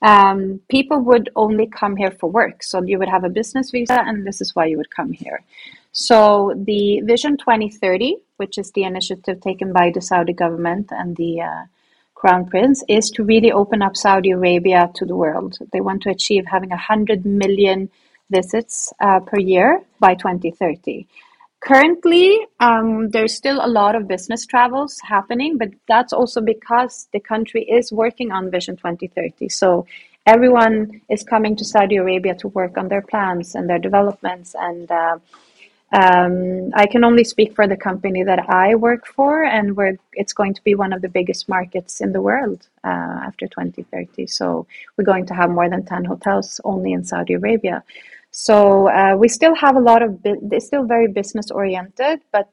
Um, 0.00 0.60
people 0.68 0.98
would 1.00 1.30
only 1.36 1.66
come 1.66 1.94
here 1.94 2.10
for 2.10 2.30
work. 2.30 2.62
So 2.62 2.82
you 2.82 2.98
would 2.98 3.08
have 3.08 3.24
a 3.24 3.28
business 3.28 3.70
visa, 3.70 4.00
and 4.00 4.26
this 4.26 4.40
is 4.40 4.56
why 4.56 4.66
you 4.66 4.76
would 4.78 4.90
come 4.90 5.12
here. 5.12 5.42
So 5.92 6.54
the 6.56 7.02
Vision 7.04 7.36
2030, 7.36 8.16
which 8.38 8.56
is 8.56 8.72
the 8.72 8.84
initiative 8.84 9.40
taken 9.40 9.72
by 9.72 9.90
the 9.94 10.00
Saudi 10.00 10.32
government 10.32 10.90
and 10.90 11.16
the 11.16 11.42
uh, 11.42 11.62
crown 12.22 12.46
prince 12.46 12.84
is 12.88 13.10
to 13.10 13.24
really 13.24 13.50
open 13.50 13.82
up 13.82 13.96
Saudi 13.96 14.30
Arabia 14.30 14.88
to 14.94 15.04
the 15.04 15.16
world. 15.16 15.58
They 15.72 15.80
want 15.80 16.02
to 16.02 16.10
achieve 16.10 16.44
having 16.46 16.70
100 16.70 17.26
million 17.26 17.90
visits 18.30 18.92
uh, 19.00 19.18
per 19.18 19.40
year 19.40 19.82
by 19.98 20.14
2030. 20.14 21.08
Currently, 21.58 22.38
um, 22.60 23.10
there's 23.10 23.34
still 23.34 23.58
a 23.60 23.66
lot 23.66 23.96
of 23.96 24.06
business 24.06 24.46
travels 24.46 25.00
happening, 25.02 25.58
but 25.58 25.70
that's 25.88 26.12
also 26.12 26.40
because 26.40 27.08
the 27.12 27.18
country 27.18 27.64
is 27.64 27.92
working 27.92 28.30
on 28.30 28.52
Vision 28.52 28.76
2030. 28.76 29.48
So 29.48 29.84
everyone 30.24 31.00
is 31.10 31.24
coming 31.24 31.56
to 31.56 31.64
Saudi 31.64 31.96
Arabia 31.96 32.36
to 32.36 32.46
work 32.48 32.78
on 32.78 32.86
their 32.86 33.02
plans 33.02 33.56
and 33.56 33.68
their 33.68 33.80
developments 33.80 34.54
and 34.56 34.88
uh, 34.92 35.18
um, 35.92 36.70
I 36.74 36.86
can 36.86 37.04
only 37.04 37.22
speak 37.22 37.54
for 37.54 37.68
the 37.68 37.76
company 37.76 38.24
that 38.24 38.48
I 38.48 38.74
work 38.74 39.06
for, 39.06 39.44
and 39.44 39.76
we're, 39.76 39.98
it's 40.14 40.32
going 40.32 40.54
to 40.54 40.64
be 40.64 40.74
one 40.74 40.92
of 40.92 41.02
the 41.02 41.08
biggest 41.08 41.50
markets 41.50 42.00
in 42.00 42.12
the 42.12 42.22
world 42.22 42.66
uh, 42.82 43.20
after 43.26 43.46
2030. 43.46 44.26
So 44.26 44.66
we're 44.96 45.04
going 45.04 45.26
to 45.26 45.34
have 45.34 45.50
more 45.50 45.68
than 45.68 45.84
10 45.84 46.04
hotels 46.04 46.60
only 46.64 46.92
in 46.92 47.04
Saudi 47.04 47.34
Arabia. 47.34 47.84
So 48.30 48.88
uh, 48.88 49.16
we 49.16 49.28
still 49.28 49.54
have 49.54 49.76
a 49.76 49.80
lot 49.80 50.02
of, 50.02 50.18
it's 50.24 50.66
still 50.66 50.84
very 50.84 51.08
business 51.08 51.50
oriented, 51.50 52.22
but 52.32 52.48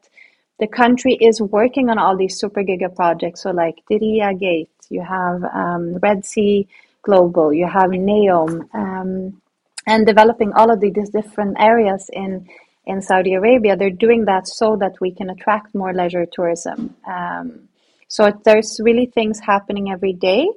the 0.59 0.67
country 0.67 1.13
is 1.13 1.41
working 1.41 1.89
on 1.89 1.97
all 1.97 2.17
these 2.17 2.37
super 2.37 2.61
giga 2.61 2.93
projects. 2.93 3.43
So 3.43 3.51
like 3.51 3.75
Diriyah 3.89 4.37
Gate, 4.37 4.69
you 4.89 5.01
have 5.01 5.45
um, 5.45 5.95
Red 5.99 6.25
Sea 6.25 6.67
Global, 7.03 7.53
you 7.53 7.67
have 7.67 7.91
Neom, 7.91 8.67
um, 8.75 9.41
and 9.87 10.05
developing 10.05 10.51
all 10.51 10.69
of 10.69 10.81
these 10.81 11.09
different 11.09 11.55
areas 11.57 12.09
in 12.11 12.45
in 12.89 13.01
Saudi 13.01 13.33
Arabia, 13.35 13.77
they're 13.77 14.01
doing 14.07 14.25
that 14.25 14.47
so 14.47 14.75
that 14.77 14.93
we 14.99 15.11
can 15.11 15.29
attract 15.29 15.75
more 15.75 15.93
leisure 15.93 16.25
tourism. 16.25 16.95
Um, 17.07 17.69
so 18.07 18.21
there's 18.45 18.79
really 18.83 19.05
things 19.05 19.39
happening 19.39 19.91
every 19.91 20.13
day 20.13 20.47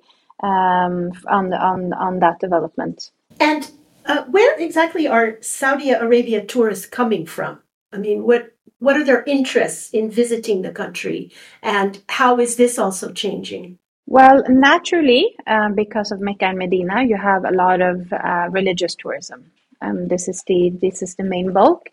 um, 0.43 1.13
on, 1.29 1.53
on, 1.53 1.93
on 1.93 2.19
that 2.21 2.41
development. 2.41 3.11
And 3.39 3.71
uh, 4.07 4.25
where 4.25 4.59
exactly 4.59 5.07
are 5.07 5.37
Saudi 5.43 5.91
Arabia 5.91 6.45
tourists 6.45 6.87
coming 6.87 7.27
from? 7.27 7.61
I 7.93 7.99
mean, 7.99 8.25
what 8.25 8.49
what 8.79 8.97
are 8.97 9.05
their 9.05 9.23
interests 9.25 9.91
in 9.91 10.11
visiting 10.11 10.63
the 10.63 10.73
country, 10.73 11.31
and 11.63 12.03
how 12.09 12.41
is 12.41 12.57
this 12.57 12.79
also 12.79 13.13
changing? 13.13 13.79
Well, 14.07 14.43
naturally, 14.49 15.37
um, 15.47 15.77
because 15.77 16.11
of 16.11 16.21
Mecca 16.21 16.47
and 16.47 16.59
Medina, 16.59 17.05
you 17.05 17.17
have 17.17 17.45
a 17.45 17.55
lot 17.55 17.81
of 17.81 18.13
uh, 18.13 18.49
religious 18.51 18.97
tourism. 18.97 19.53
Um, 19.81 20.09
this 20.09 20.27
is 20.27 20.43
the 20.49 20.71
this 20.81 21.01
is 21.01 21.15
the 21.15 21.23
main 21.23 21.53
bulk 21.53 21.87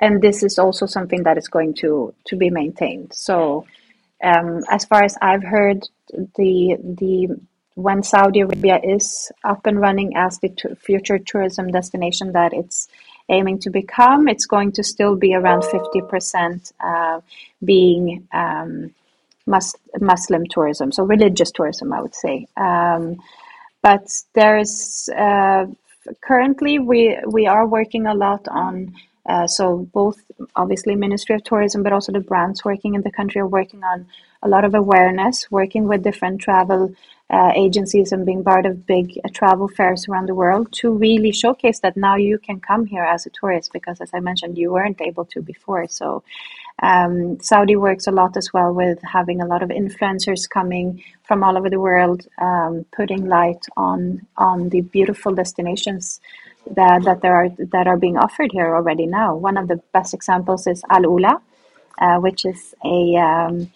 and 0.00 0.22
this 0.22 0.42
is 0.42 0.58
also 0.58 0.86
something 0.86 1.22
that 1.24 1.38
is 1.38 1.48
going 1.48 1.74
to 1.74 2.14
to 2.26 2.36
be 2.36 2.50
maintained. 2.50 3.12
So, 3.12 3.66
um, 4.24 4.62
as 4.70 4.84
far 4.86 5.04
as 5.04 5.16
I've 5.20 5.44
heard, 5.44 5.86
the 6.36 6.76
the 6.82 7.40
when 7.74 8.02
Saudi 8.02 8.40
Arabia 8.40 8.80
is 8.82 9.30
up 9.44 9.66
and 9.66 9.80
running 9.80 10.16
as 10.16 10.38
the 10.38 10.48
t- 10.48 10.74
future 10.74 11.18
tourism 11.18 11.70
destination 11.70 12.32
that 12.32 12.52
it's 12.52 12.88
aiming 13.28 13.60
to 13.60 13.70
become, 13.70 14.26
it's 14.26 14.46
going 14.46 14.72
to 14.72 14.82
still 14.82 15.16
be 15.16 15.34
around 15.34 15.64
fifty 15.64 16.00
percent 16.00 16.72
uh, 16.80 17.20
being 17.62 18.26
um, 18.32 18.92
mus- 19.46 19.76
Muslim 20.00 20.46
tourism, 20.46 20.92
so 20.92 21.04
religious 21.04 21.50
tourism, 21.50 21.92
I 21.92 22.00
would 22.00 22.14
say. 22.14 22.46
Um, 22.56 23.20
but 23.82 24.08
there's 24.34 25.08
uh, 25.16 25.66
currently 26.22 26.78
we 26.78 27.18
we 27.26 27.46
are 27.46 27.66
working 27.66 28.06
a 28.06 28.14
lot 28.14 28.48
on 28.48 28.94
uh, 29.30 29.46
so 29.46 29.88
both 29.92 30.18
obviously 30.56 30.96
Ministry 30.96 31.36
of 31.36 31.44
Tourism, 31.44 31.84
but 31.84 31.92
also 31.92 32.10
the 32.10 32.20
brands 32.20 32.64
working 32.64 32.94
in 32.96 33.02
the 33.02 33.12
country 33.12 33.40
are 33.40 33.46
working 33.46 33.84
on 33.84 34.06
a 34.42 34.48
lot 34.48 34.64
of 34.64 34.74
awareness, 34.74 35.48
working 35.50 35.86
with 35.86 36.02
different 36.02 36.40
travel 36.40 36.92
uh, 37.30 37.52
agencies 37.54 38.10
and 38.10 38.26
being 38.26 38.42
part 38.42 38.66
of 38.66 38.86
big 38.86 39.06
uh, 39.24 39.28
travel 39.32 39.68
fairs 39.68 40.08
around 40.08 40.26
the 40.28 40.34
world 40.34 40.66
to 40.72 40.90
really 40.90 41.30
showcase 41.30 41.78
that 41.78 41.96
now 41.96 42.16
you 42.16 42.38
can 42.38 42.58
come 42.58 42.86
here 42.86 43.04
as 43.04 43.24
a 43.24 43.30
tourist 43.30 43.72
because, 43.72 44.00
as 44.00 44.10
I 44.12 44.18
mentioned, 44.18 44.58
you 44.58 44.72
weren't 44.72 45.00
able 45.00 45.26
to 45.26 45.40
before. 45.40 45.86
So 45.86 46.24
um, 46.82 47.38
Saudi 47.40 47.76
works 47.76 48.08
a 48.08 48.10
lot 48.10 48.36
as 48.36 48.52
well 48.52 48.72
with 48.72 49.00
having 49.02 49.40
a 49.40 49.46
lot 49.46 49.62
of 49.62 49.68
influencers 49.68 50.50
coming 50.50 51.04
from 51.22 51.44
all 51.44 51.56
over 51.56 51.70
the 51.70 51.78
world, 51.78 52.26
um, 52.38 52.84
putting 52.96 53.26
light 53.26 53.64
on 53.76 54.26
on 54.36 54.70
the 54.70 54.80
beautiful 54.80 55.32
destinations 55.34 56.20
that, 56.66 57.02
that 57.04 57.20
there 57.22 57.34
are 57.34 57.48
that 57.48 57.86
are 57.86 57.96
being 57.96 58.16
offered 58.16 58.50
here 58.52 58.74
already 58.74 59.06
now. 59.06 59.34
One 59.34 59.56
of 59.56 59.68
the 59.68 59.76
best 59.92 60.14
examples 60.14 60.66
is 60.66 60.82
Al 60.90 61.02
Ula, 61.02 61.40
uh, 61.98 62.16
which 62.18 62.44
is 62.44 62.74
a 62.84 63.16
um, 63.16 63.70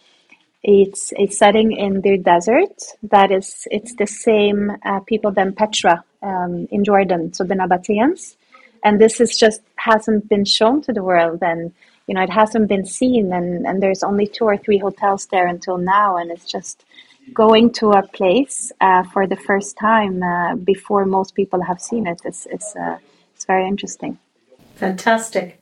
it's 0.62 1.12
a 1.19 1.26
setting 1.26 1.73
in 1.73 2.00
the 2.00 2.19
desert 2.19 2.83
that 3.03 3.31
is 3.31 3.67
it's 3.71 3.95
the 3.97 4.07
same 4.07 4.73
uh, 4.85 5.00
people 5.00 5.31
than 5.31 5.55
Petra 5.55 6.05
um, 6.23 6.67
in 6.71 6.85
Jordan, 6.85 7.33
so 7.35 7.45
the 7.45 7.55
Nabateans, 7.55 8.37
and 8.83 9.00
this 9.00 9.21
is 9.21 9.37
just 9.37 9.62
hasn't 9.76 10.29
been 10.29 10.45
shown 10.45 10.81
to 10.83 10.93
the 10.93 11.03
world 11.03 11.41
and 11.43 11.73
you 12.07 12.14
know 12.14 12.23
it 12.23 12.31
hasn't 12.31 12.69
been 12.69 12.87
seen 12.87 13.33
and 13.33 13.67
and 13.67 13.83
there's 13.83 14.03
only 14.03 14.26
two 14.26 14.45
or 14.45 14.57
three 14.57 14.79
hotels 14.79 15.26
there 15.26 15.47
until 15.47 15.79
now 15.79 16.17
and 16.17 16.31
it's 16.31 16.50
just 16.50 16.85
going 17.33 17.73
to 17.73 17.90
a 17.93 18.02
place 18.02 18.73
uh, 18.81 19.02
for 19.12 19.26
the 19.26 19.37
first 19.37 19.76
time 19.76 20.23
uh, 20.23 20.54
before 20.57 21.04
most 21.04 21.35
people 21.35 21.62
have 21.62 21.81
seen 21.81 22.07
it 22.07 22.21
is 22.25 22.47
it's 22.50 22.75
uh, 22.76 22.99
it's 23.35 23.45
very 23.45 23.66
interesting. 23.66 24.19
Fantastic. 24.76 25.61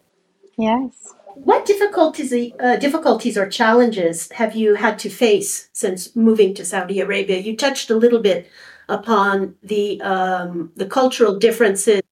Yes. 0.57 1.15
What 1.35 1.65
difficulties 1.65 2.33
uh, 2.61 2.77
difficulties 2.77 3.39
or 3.39 3.49
challenges 3.49 4.31
have 4.33 4.55
you 4.55 4.75
had 4.75 4.99
to 5.01 5.09
face 5.09 5.69
since 5.73 6.15
moving 6.15 6.55
to 6.55 6.65
Saudi 6.65 7.01
Arabia? 7.01 7.39
You 7.39 7.57
touched 7.57 7.91
a 7.91 7.97
little 7.97 8.21
bit 8.21 8.49
upon 8.89 9.55
the 9.63 10.01
um, 10.03 10.73
the 10.77 10.87
cultural 10.87 11.39
differences. 11.39 12.03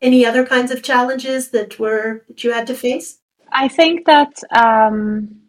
Any 0.00 0.24
other 0.24 0.46
kinds 0.46 0.70
of 0.70 0.82
challenges 0.82 1.50
that 1.50 1.78
were 1.80 2.22
that 2.28 2.44
you 2.44 2.52
had 2.52 2.66
to 2.68 2.74
face? 2.74 3.18
I 3.52 3.68
think 3.68 4.06
that. 4.06 4.32
Um, 4.50 5.47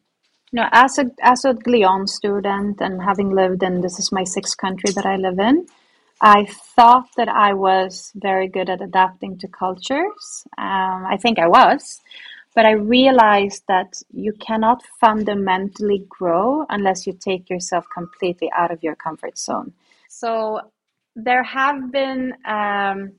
you 0.51 0.57
know, 0.57 0.67
as 0.71 0.97
a 0.97 1.11
as 1.21 1.45
a 1.45 1.53
Glion 1.53 2.07
student 2.07 2.81
and 2.81 3.01
having 3.01 3.29
lived 3.29 3.61
in 3.63 3.81
this 3.81 3.99
is 3.99 4.11
my 4.11 4.23
sixth 4.23 4.57
country 4.57 4.91
that 4.91 5.05
I 5.05 5.15
live 5.15 5.39
in, 5.39 5.67
I 6.21 6.45
thought 6.75 7.07
that 7.17 7.29
I 7.29 7.53
was 7.53 8.11
very 8.15 8.47
good 8.47 8.69
at 8.69 8.81
adapting 8.81 9.37
to 9.39 9.47
cultures. 9.47 10.47
Um, 10.57 11.05
I 11.05 11.17
think 11.21 11.37
I 11.39 11.47
was, 11.47 12.01
but 12.55 12.65
I 12.65 12.71
realized 12.71 13.63
that 13.67 14.01
you 14.11 14.33
cannot 14.33 14.83
fundamentally 14.99 16.05
grow 16.09 16.65
unless 16.69 17.05
you 17.05 17.13
take 17.13 17.49
yourself 17.49 17.85
completely 17.93 18.49
out 18.57 18.71
of 18.71 18.81
your 18.81 18.95
comfort 18.95 19.37
zone. 19.37 19.71
So 20.09 20.61
there 21.15 21.43
have 21.43 21.91
been 21.91 22.33
um, 22.45 23.11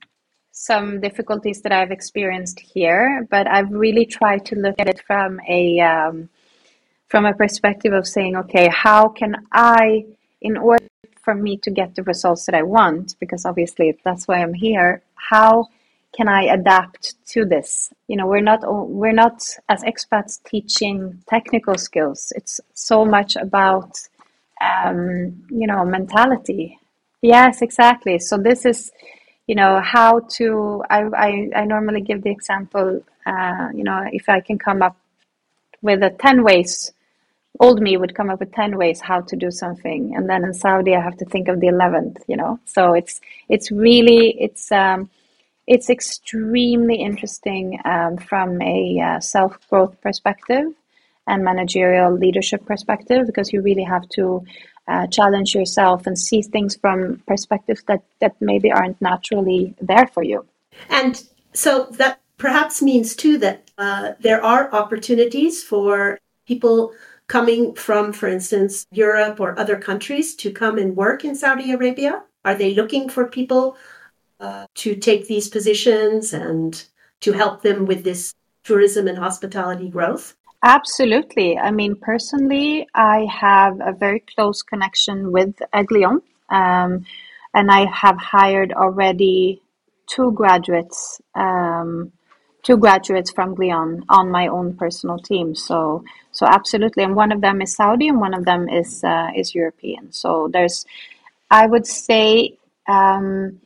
some 0.51 1.01
difficulties 1.01 1.63
that 1.63 1.73
I've 1.73 1.93
experienced 1.93 2.59
here, 2.59 3.27
but 3.31 3.47
I've 3.47 3.71
really 3.71 4.05
tried 4.05 4.45
to 4.47 4.57
look 4.57 4.75
at 4.79 4.89
it 4.89 5.01
from 5.07 5.41
a 5.49 5.81
um, 5.81 6.29
from 7.11 7.27
a 7.27 7.35
perspective 7.35 7.93
of 7.93 8.07
saying, 8.07 8.37
okay, 8.37 8.69
how 8.69 9.09
can 9.09 9.37
I, 9.53 10.07
in 10.41 10.57
order 10.57 10.87
for 11.23 11.35
me 11.35 11.59
to 11.59 11.71
get 11.71 11.95
the 11.95 12.03
results 12.05 12.47
that 12.47 12.55
I 12.55 12.63
want, 12.63 13.17
because 13.21 13.45
obviously 13.45 13.99
that's 14.05 14.27
why 14.27 14.39
I'm 14.43 14.55
here, 14.55 15.03
how 15.15 15.67
can 16.17 16.29
I 16.29 16.45
adapt 16.45 17.15
to 17.33 17.45
this? 17.45 17.93
You 18.09 18.17
know, 18.17 18.27
we're 18.27 18.41
not 18.41 18.61
we're 18.65 19.13
not 19.13 19.43
as 19.69 19.83
expats 19.83 20.43
teaching 20.43 21.23
technical 21.29 21.77
skills. 21.77 22.33
It's 22.35 22.61
so 22.75 23.05
much 23.05 23.37
about 23.37 23.93
um, 24.61 25.45
you 25.51 25.67
know 25.69 25.85
mentality 25.85 26.81
Yes, 27.23 27.61
exactly. 27.61 28.19
So 28.19 28.39
this 28.39 28.65
is, 28.65 28.93
you 29.47 29.55
know, 29.55 29.81
how 29.81 30.21
to. 30.37 30.83
I 30.89 31.03
I, 31.03 31.51
I 31.55 31.65
normally 31.65 32.01
give 32.01 32.23
the 32.23 32.31
example. 32.31 33.03
Uh, 33.27 33.69
you 33.75 33.85
know, 33.85 34.09
if 34.11 34.29
I 34.29 34.41
can 34.41 34.59
come 34.59 34.83
up 34.83 34.97
with 35.83 36.03
a 36.03 36.11
ten 36.11 36.43
ways, 36.43 36.93
old 37.59 37.81
me 37.81 37.97
would 37.97 38.15
come 38.15 38.31
up 38.31 38.41
with 38.41 38.53
ten 38.53 38.77
ways 38.77 39.01
how 39.01 39.21
to 39.23 39.37
do 39.37 39.51
something, 39.51 40.15
and 40.15 40.29
then 40.29 40.45
in 40.45 40.55
Saudi 40.55 40.95
I 40.95 41.01
have 41.01 41.17
to 41.19 41.25
think 41.25 41.49
of 41.49 41.61
the 41.61 41.69
eleventh. 41.69 42.19
You 42.29 42.37
know, 42.37 42.61
so 42.65 42.95
it's 42.95 43.21
it's 43.49 43.71
really 43.71 44.37
it's. 44.41 44.71
Um, 44.73 45.11
it's 45.67 45.89
extremely 45.89 46.97
interesting 46.97 47.79
um, 47.85 48.17
from 48.17 48.61
a 48.61 49.01
uh, 49.01 49.21
self 49.21 49.57
growth 49.69 50.01
perspective 50.01 50.67
and 51.29 51.45
managerial 51.45 52.13
leadership 52.13 52.67
perspective 52.67 53.25
because 53.27 53.53
you 53.53 53.63
really 53.63 53.85
have 53.85 54.09
to 54.09 54.45
uh, 54.89 55.07
challenge 55.07 55.55
yourself 55.55 56.07
and 56.07 56.19
see 56.19 56.43
things 56.43 56.77
from 56.77 57.23
perspectives 57.27 57.85
that, 57.87 58.03
that 58.21 58.35
maybe 58.41 58.73
aren't 58.73 59.01
naturally 59.01 59.73
there 59.81 60.09
for 60.09 60.25
you. 60.25 60.45
And 60.89 61.23
so 61.53 61.87
that 61.93 62.21
perhaps 62.39 62.83
means 62.83 63.15
too 63.15 63.39
that 63.39 63.71
uh, 63.79 64.13
there 64.19 64.45
are 64.45 64.73
opportunities 64.75 65.63
for 65.63 66.19
people 66.47 66.93
coming 67.31 67.73
from, 67.77 68.13
for 68.13 68.29
instance, 68.29 68.85
Europe 68.91 69.39
or 69.39 69.57
other 69.57 69.79
countries 69.79 70.35
to 70.35 70.51
come 70.51 70.79
and 70.79 70.97
work 70.97 71.25
in 71.25 71.37
Saudi 71.37 71.71
Arabia? 71.71 72.25
Are 72.45 72.57
they 72.57 72.75
looking 72.75 73.09
for 73.09 73.29
people 73.29 73.77
uh, 74.41 74.67
to 74.83 74.97
take 74.97 75.29
these 75.29 75.49
positions 75.49 76.33
and 76.33 76.85
to 77.21 77.31
help 77.33 77.63
them 77.63 77.87
with 77.87 78.03
this 78.03 78.35
tourism 78.65 79.07
and 79.07 79.17
hospitality 79.17 79.89
growth? 79.89 80.35
Absolutely. 80.65 81.57
I 81.57 81.71
mean, 81.71 81.95
personally, 81.95 82.89
I 82.97 83.29
have 83.31 83.79
a 83.81 83.93
very 83.93 84.25
close 84.35 84.63
connection 84.63 85.31
with 85.31 85.55
Glion, 85.87 86.21
um, 86.51 87.07
and 87.55 87.71
I 87.71 87.87
have 87.87 88.19
hired 88.19 88.73
already 88.73 89.63
two 90.09 90.33
graduates, 90.33 91.21
um, 91.37 92.11
two 92.63 92.77
graduates 92.77 93.31
from 93.31 93.55
Glion 93.55 94.05
on 94.09 94.31
my 94.31 94.49
own 94.49 94.77
personal 94.77 95.19
team. 95.19 95.55
So, 95.55 96.05
so 96.33 96.47
absolutely, 96.47 97.05
and 97.05 97.17
one 97.17 97.33
of 97.33 97.41
them 97.41 97.61
is 97.63 97.75
Saudi, 97.75 98.09
and 98.09 98.21
one 98.21 98.35
of 98.35 98.45
them 98.45 98.69
is 98.69 99.03
uh, 99.05 99.31
is 99.35 99.55
European. 99.55 100.13
So 100.13 100.49
there's, 100.53 100.85
I 101.51 101.67
would 101.67 101.87
say, 101.87 102.57
um, 102.89 103.61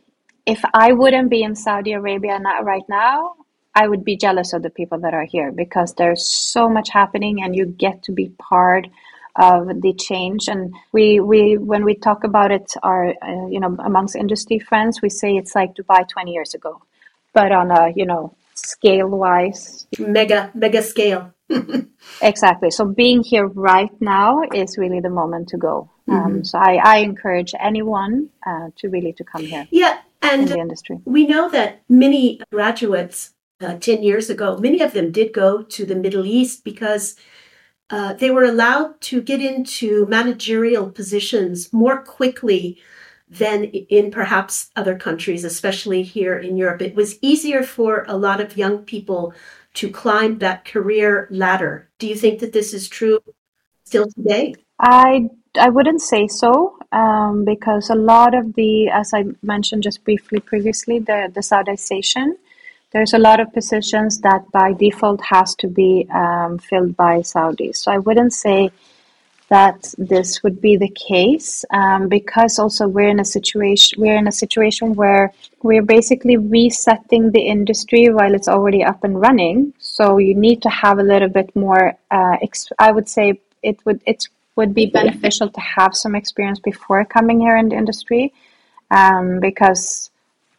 if 0.46 0.62
I 0.74 0.92
wouldn't 0.92 1.30
be 1.30 1.42
in 1.42 1.54
Saudi 1.54 1.92
Arabia 1.92 2.40
right 2.62 2.88
now, 2.88 3.34
I 3.74 3.88
would 3.88 4.04
be 4.04 4.16
jealous 4.16 4.52
of 4.52 4.62
the 4.62 4.70
people 4.70 4.98
that 5.00 5.14
are 5.14 5.24
here 5.24 5.50
because 5.50 5.94
there's 5.94 6.26
so 6.26 6.68
much 6.68 6.90
happening 6.90 7.42
and 7.42 7.56
you 7.56 7.66
get 7.66 8.04
to 8.04 8.12
be 8.12 8.28
part 8.38 8.86
of 9.36 9.66
the 9.82 9.92
change 9.94 10.46
and 10.46 10.72
we 10.92 11.18
we 11.18 11.58
when 11.58 11.84
we 11.84 11.96
talk 11.96 12.22
about 12.22 12.52
it 12.52 12.72
our 12.84 13.08
uh, 13.20 13.46
you 13.48 13.58
know 13.58 13.76
amongst 13.84 14.14
industry 14.14 14.60
friends 14.60 15.02
we 15.02 15.10
say 15.10 15.36
it's 15.36 15.56
like 15.56 15.74
Dubai 15.74 16.08
20 16.08 16.30
years 16.30 16.54
ago 16.54 16.80
but 17.32 17.50
on 17.50 17.72
a 17.72 17.92
you 17.96 18.06
know 18.06 18.32
scale 18.54 19.08
wise 19.08 19.86
mega 19.98 20.50
mega 20.54 20.82
scale. 20.82 21.32
Exactly. 22.20 22.70
So 22.70 22.84
being 22.84 23.22
here 23.22 23.46
right 23.46 23.90
now 24.00 24.42
is 24.52 24.76
really 24.76 25.00
the 25.00 25.10
moment 25.10 25.48
to 25.48 25.56
go. 25.56 25.90
Um, 26.08 26.16
mm-hmm. 26.16 26.42
so 26.42 26.58
I, 26.58 26.74
I 26.84 26.96
encourage 26.98 27.54
anyone 27.58 28.28
uh, 28.46 28.68
to 28.76 28.88
really 28.88 29.14
to 29.14 29.24
come 29.24 29.42
here 29.42 29.66
yeah 29.70 30.00
and 30.20 30.46
the 30.48 30.58
industry. 30.58 30.98
we 31.06 31.26
know 31.26 31.48
that 31.48 31.80
many 31.88 32.40
graduates 32.52 33.34
uh, 33.60 33.76
10 33.76 34.02
years 34.02 34.30
ago, 34.30 34.58
many 34.58 34.80
of 34.80 34.92
them 34.92 35.10
did 35.10 35.32
go 35.32 35.62
to 35.62 35.86
the 35.86 35.94
Middle 35.94 36.26
East 36.26 36.64
because 36.64 37.16
uh, 37.90 38.12
they 38.14 38.30
were 38.30 38.44
allowed 38.44 39.00
to 39.00 39.22
get 39.22 39.40
into 39.40 40.06
managerial 40.06 40.90
positions 40.90 41.72
more 41.72 42.02
quickly 42.02 42.78
than 43.28 43.64
in 43.64 44.10
perhaps 44.10 44.70
other 44.76 44.96
countries, 44.96 45.44
especially 45.44 46.02
here 46.02 46.38
in 46.38 46.56
Europe. 46.56 46.82
It 46.82 46.94
was 46.94 47.18
easier 47.22 47.62
for 47.62 48.04
a 48.06 48.16
lot 48.16 48.40
of 48.40 48.56
young 48.56 48.78
people 48.78 49.34
to 49.74 49.90
climb 49.90 50.38
that 50.38 50.64
career 50.64 51.26
ladder. 51.30 51.88
Do 51.98 52.06
you 52.06 52.14
think 52.14 52.40
that 52.40 52.52
this 52.52 52.72
is 52.74 52.88
true 52.88 53.20
still 53.84 54.06
today? 54.06 54.54
I 54.78 55.28
I 55.58 55.70
wouldn't 55.70 56.02
say 56.02 56.26
so 56.26 56.76
um, 56.92 57.44
because 57.44 57.88
a 57.88 57.94
lot 57.94 58.34
of 58.34 58.54
the, 58.54 58.88
as 58.88 59.12
I 59.14 59.24
mentioned 59.42 59.84
just 59.84 60.04
briefly 60.04 60.40
previously, 60.40 60.98
the 60.98 61.30
the 61.34 61.40
Saudization 61.40 62.36
there's 62.94 63.12
a 63.12 63.18
lot 63.18 63.40
of 63.40 63.52
positions 63.52 64.20
that 64.20 64.50
by 64.52 64.72
default 64.72 65.20
has 65.24 65.56
to 65.56 65.66
be 65.66 66.06
um, 66.14 66.58
filled 66.58 66.96
by 66.96 67.18
Saudis. 67.18 67.78
So 67.78 67.90
I 67.90 67.98
wouldn't 67.98 68.32
say 68.32 68.70
that 69.54 69.94
this 70.12 70.42
would 70.42 70.58
be 70.60 70.74
the 70.76 70.92
case 71.10 71.64
um, 71.70 72.08
because 72.08 72.58
also 72.58 72.88
we're 72.88 73.12
in 73.16 73.20
a 73.20 73.30
situation 73.36 74.00
we're 74.02 74.20
in 74.22 74.28
a 74.34 74.38
situation 74.44 74.86
where 75.00 75.32
we're 75.62 75.88
basically 75.96 76.36
resetting 76.36 77.30
the 77.30 77.44
industry 77.56 78.04
while 78.16 78.34
it's 78.34 78.48
already 78.48 78.82
up 78.82 79.04
and 79.04 79.20
running. 79.26 79.72
So 79.78 80.18
you 80.18 80.34
need 80.46 80.60
to 80.62 80.70
have 80.82 80.98
a 80.98 81.08
little 81.12 81.32
bit 81.38 81.48
more. 81.54 81.84
Uh, 82.10 82.36
ex- 82.46 82.80
I 82.86 82.90
would 82.90 83.08
say 83.16 83.24
it 83.62 83.78
would 83.84 84.00
it 84.12 84.20
would 84.56 84.72
be 84.74 84.86
beneficial 85.00 85.48
to 85.56 85.60
have 85.60 85.92
some 86.02 86.14
experience 86.14 86.60
before 86.70 87.04
coming 87.04 87.38
here 87.40 87.56
in 87.56 87.68
the 87.68 87.76
industry 87.76 88.32
um, 88.90 89.40
because 89.40 90.10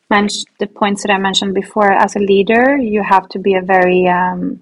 the 0.09 0.67
points 0.81 1.01
that 1.03 1.11
I 1.11 1.17
mentioned 1.17 1.53
before, 1.53 1.91
as 1.91 2.15
a 2.15 2.19
leader, 2.33 2.77
you 2.77 3.01
have 3.03 3.27
to 3.29 3.39
be 3.39 3.55
a 3.55 3.61
very 3.61 4.07
um, 4.07 4.59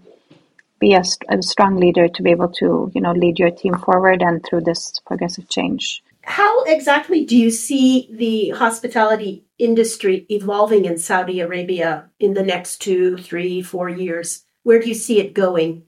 be 0.79 0.93
a, 0.93 1.03
a, 1.29 1.41
strong 1.41 1.77
leader 1.77 2.07
to 2.07 2.23
be 2.23 2.31
able 2.31 2.49
to 2.49 2.91
you 2.93 3.01
know 3.01 3.11
lead 3.13 3.39
your 3.39 3.51
team 3.51 3.77
forward 3.77 4.21
and 4.21 4.43
through 4.45 4.61
this 4.61 4.99
progressive 5.05 5.49
change. 5.49 6.03
How 6.23 6.63
exactly 6.63 7.25
do 7.25 7.37
you 7.37 7.51
see 7.51 8.09
the 8.11 8.57
hospitality 8.57 9.45
industry 9.57 10.25
evolving 10.29 10.85
in 10.85 10.97
Saudi 10.97 11.41
Arabia 11.41 12.09
in 12.19 12.33
the 12.33 12.43
next 12.43 12.77
two, 12.81 13.17
three, 13.17 13.61
four 13.61 13.89
years? 13.89 14.45
Where 14.63 14.79
do 14.79 14.87
you 14.87 14.95
see 14.95 15.19
it 15.19 15.33
going? 15.33 15.83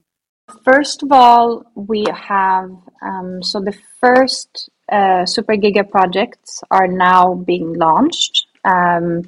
First 0.62 1.02
of 1.02 1.10
all, 1.10 1.64
we 1.74 2.04
have 2.12 2.70
um, 3.02 3.42
so 3.42 3.60
the 3.60 3.76
first 4.00 4.70
uh, 4.92 5.26
super 5.26 5.54
giga 5.54 5.88
projects 5.88 6.62
are 6.70 6.86
now 6.86 7.34
being 7.34 7.72
launched. 7.74 8.46
Um, 8.64 9.22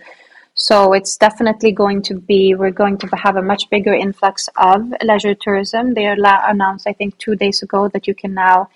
so 0.58 0.92
it's 0.92 1.16
definitely 1.16 1.70
going 1.70 2.02
to 2.02 2.14
be, 2.14 2.54
we're 2.56 2.72
going 2.72 2.98
to 2.98 3.06
have 3.16 3.36
a 3.36 3.42
much 3.42 3.70
bigger 3.70 3.94
influx 3.94 4.48
of 4.56 4.92
leisure 5.02 5.34
tourism. 5.34 5.94
They 5.94 6.06
announced, 6.06 6.86
I 6.88 6.92
think, 6.92 7.16
two 7.18 7.36
days 7.36 7.62
ago 7.62 7.86
that 7.88 8.08
you 8.08 8.14
can 8.14 8.34
now 8.34 8.68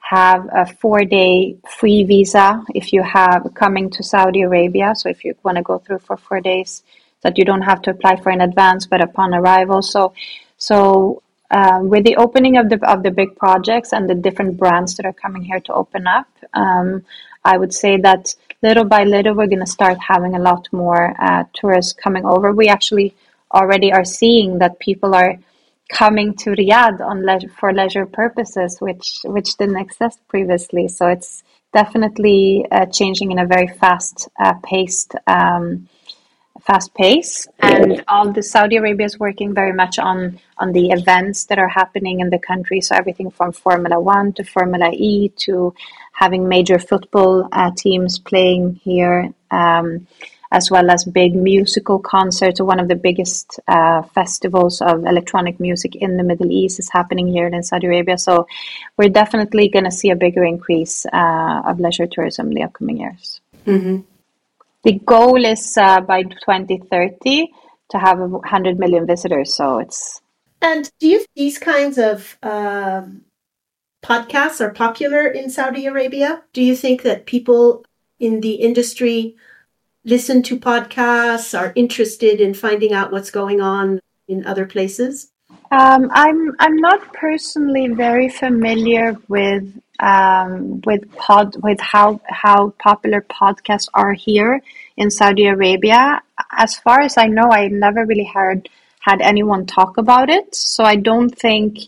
have 0.00 0.48
a 0.52 0.66
four 0.66 1.04
day 1.04 1.56
free 1.78 2.02
visa 2.02 2.64
if 2.74 2.92
you 2.92 3.04
have 3.04 3.46
coming 3.54 3.88
to 3.90 4.02
Saudi 4.02 4.42
Arabia. 4.42 4.94
So 4.96 5.08
if 5.08 5.24
you 5.24 5.34
want 5.44 5.58
to 5.58 5.62
go 5.62 5.78
through 5.78 6.00
for 6.00 6.16
four 6.16 6.40
days, 6.40 6.82
that 7.22 7.38
you 7.38 7.44
don't 7.44 7.62
have 7.62 7.82
to 7.82 7.90
apply 7.90 8.16
for 8.16 8.30
in 8.30 8.40
advance, 8.40 8.86
but 8.86 9.00
upon 9.00 9.34
arrival. 9.34 9.82
So, 9.82 10.14
so 10.56 11.22
um, 11.50 11.88
with 11.88 12.04
the 12.04 12.16
opening 12.16 12.56
of 12.56 12.68
the 12.68 12.78
of 12.90 13.02
the 13.02 13.10
big 13.10 13.36
projects 13.36 13.92
and 13.92 14.10
the 14.10 14.14
different 14.14 14.56
brands 14.56 14.96
that 14.96 15.06
are 15.06 15.12
coming 15.12 15.42
here 15.42 15.60
to 15.60 15.72
open 15.72 16.06
up, 16.06 16.28
um, 16.52 17.04
I 17.52 17.56
would 17.56 17.72
say 17.72 17.96
that 18.08 18.34
little 18.62 18.84
by 18.84 19.04
little, 19.04 19.34
we're 19.34 19.52
going 19.54 19.66
to 19.68 19.76
start 19.78 19.98
having 20.12 20.34
a 20.34 20.44
lot 20.50 20.68
more 20.70 21.14
uh, 21.18 21.44
tourists 21.54 21.94
coming 22.04 22.24
over. 22.26 22.52
We 22.52 22.68
actually 22.68 23.14
already 23.58 23.90
are 23.90 24.04
seeing 24.04 24.58
that 24.58 24.78
people 24.78 25.14
are 25.14 25.38
coming 25.88 26.34
to 26.42 26.50
Riyadh 26.50 27.00
on 27.00 27.24
leisure, 27.24 27.48
for 27.58 27.72
leisure 27.72 28.04
purposes, 28.04 28.70
which 28.86 29.20
which 29.24 29.56
didn't 29.56 29.80
exist 29.86 30.18
previously. 30.28 30.88
So 30.88 31.06
it's 31.06 31.42
definitely 31.72 32.66
uh, 32.70 32.86
changing 32.98 33.32
in 33.32 33.38
a 33.38 33.46
very 33.46 33.68
fast 33.80 34.28
uh, 34.44 34.54
paced 34.62 35.14
um, 35.26 35.88
fast 36.68 36.92
pace 36.92 37.48
and 37.60 38.04
all 38.08 38.30
the 38.30 38.42
Saudi 38.42 38.76
Arabia 38.76 39.06
is 39.06 39.18
working 39.18 39.54
very 39.54 39.72
much 39.72 39.98
on 39.98 40.38
on 40.58 40.72
the 40.72 40.90
events 40.90 41.46
that 41.46 41.58
are 41.58 41.72
happening 41.80 42.20
in 42.20 42.28
the 42.28 42.38
country. 42.38 42.82
So 42.82 42.94
everything 42.94 43.30
from 43.30 43.52
Formula 43.52 43.98
1 43.98 44.34
to 44.34 44.44
Formula 44.44 44.90
E 44.92 45.30
to 45.46 45.74
having 46.12 46.46
major 46.46 46.78
football 46.78 47.48
uh, 47.52 47.70
teams 47.74 48.18
playing 48.18 48.80
here 48.84 49.32
um, 49.50 50.06
as 50.50 50.70
well 50.70 50.90
as 50.90 51.04
big 51.04 51.34
musical 51.34 51.98
concerts. 52.00 52.60
One 52.60 52.80
of 52.80 52.88
the 52.88 53.00
biggest 53.08 53.60
uh, 53.66 54.02
festivals 54.02 54.82
of 54.82 55.06
electronic 55.06 55.60
music 55.60 55.96
in 55.96 56.18
the 56.18 56.24
Middle 56.24 56.50
East 56.50 56.80
is 56.80 56.90
happening 56.90 57.28
here 57.28 57.46
in 57.46 57.62
Saudi 57.62 57.86
Arabia. 57.86 58.18
So 58.18 58.46
we're 58.98 59.16
definitely 59.22 59.68
going 59.68 59.84
to 59.86 59.90
see 60.00 60.10
a 60.10 60.16
bigger 60.16 60.44
increase 60.44 61.06
uh, 61.06 61.62
of 61.64 61.80
leisure 61.80 62.06
tourism 62.06 62.48
in 62.48 62.54
the 62.54 62.64
upcoming 62.64 62.98
years. 62.98 63.40
Mm-hmm 63.66 64.17
the 64.84 64.98
goal 65.04 65.44
is 65.44 65.76
uh, 65.76 66.00
by 66.00 66.22
2030 66.22 67.52
to 67.90 67.98
have 67.98 68.18
100 68.18 68.78
million 68.78 69.06
visitors. 69.06 69.54
So 69.54 69.78
it's. 69.78 70.20
And 70.60 70.90
do 70.98 71.08
you 71.08 71.24
these 71.36 71.58
kinds 71.58 71.98
of 71.98 72.36
um, 72.42 73.22
podcasts 74.02 74.60
are 74.60 74.72
popular 74.72 75.26
in 75.26 75.50
Saudi 75.50 75.86
Arabia? 75.86 76.42
Do 76.52 76.62
you 76.62 76.74
think 76.74 77.02
that 77.02 77.26
people 77.26 77.84
in 78.18 78.40
the 78.40 78.54
industry 78.54 79.36
listen 80.04 80.42
to 80.42 80.58
podcasts, 80.58 81.58
are 81.58 81.72
interested 81.76 82.40
in 82.40 82.54
finding 82.54 82.92
out 82.92 83.12
what's 83.12 83.30
going 83.30 83.60
on 83.60 84.00
in 84.26 84.46
other 84.46 84.66
places? 84.66 85.30
Um, 85.70 86.10
I'm 86.12 86.56
I'm 86.58 86.76
not 86.76 87.12
personally 87.12 87.88
very 87.88 88.30
familiar 88.30 89.16
with 89.28 89.78
um, 90.00 90.80
with 90.86 91.12
pod 91.14 91.56
with 91.62 91.78
how 91.80 92.20
how 92.26 92.70
popular 92.78 93.20
podcasts 93.20 93.88
are 93.92 94.14
here 94.14 94.62
in 94.96 95.10
Saudi 95.10 95.46
Arabia. 95.46 96.22
As 96.52 96.78
far 96.78 97.02
as 97.02 97.18
I 97.18 97.26
know, 97.26 97.50
I 97.52 97.68
never 97.68 98.06
really 98.06 98.24
heard 98.24 98.68
had 99.00 99.20
anyone 99.20 99.66
talk 99.66 99.98
about 99.98 100.30
it. 100.30 100.54
So 100.54 100.84
I 100.84 100.96
don't 100.96 101.30
think, 101.30 101.78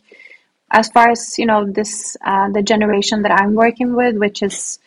as 0.70 0.88
far 0.90 1.10
as 1.10 1.38
you 1.38 1.46
know, 1.46 1.64
this 1.64 2.18
uh, 2.22 2.50
the 2.50 2.62
generation 2.62 3.22
that 3.22 3.32
I'm 3.32 3.54
working 3.54 3.94
with, 3.94 4.16
which 4.16 4.42
is 4.42 4.78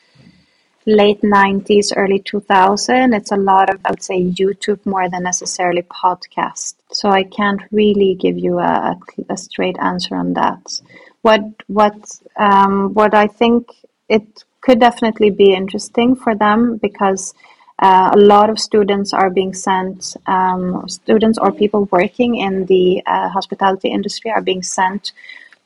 late 0.85 1.21
90s, 1.21 1.93
early 1.95 2.19
2000, 2.19 3.13
it's 3.13 3.31
a 3.31 3.37
lot 3.37 3.73
of, 3.73 3.79
I 3.85 3.91
would 3.91 4.03
say, 4.03 4.21
YouTube 4.21 4.85
more 4.85 5.09
than 5.09 5.23
necessarily 5.23 5.83
podcast. 5.83 6.75
So 6.91 7.09
I 7.09 7.23
can't 7.23 7.61
really 7.71 8.15
give 8.15 8.37
you 8.37 8.59
a, 8.59 8.99
a 9.29 9.37
straight 9.37 9.77
answer 9.79 10.15
on 10.15 10.33
that. 10.33 10.81
What, 11.21 11.41
what, 11.67 11.95
um, 12.37 12.93
what 12.93 13.13
I 13.13 13.27
think 13.27 13.69
it 14.09 14.43
could 14.61 14.79
definitely 14.79 15.29
be 15.29 15.53
interesting 15.53 16.15
for 16.15 16.35
them 16.35 16.77
because 16.77 17.33
uh, 17.79 18.11
a 18.13 18.17
lot 18.17 18.49
of 18.49 18.59
students 18.59 19.13
are 19.13 19.29
being 19.29 19.53
sent, 19.53 20.15
um, 20.27 20.87
students 20.87 21.37
or 21.37 21.51
people 21.51 21.85
working 21.91 22.35
in 22.35 22.65
the 22.65 23.01
uh, 23.05 23.29
hospitality 23.29 23.89
industry 23.89 24.31
are 24.31 24.41
being 24.41 24.63
sent 24.63 25.11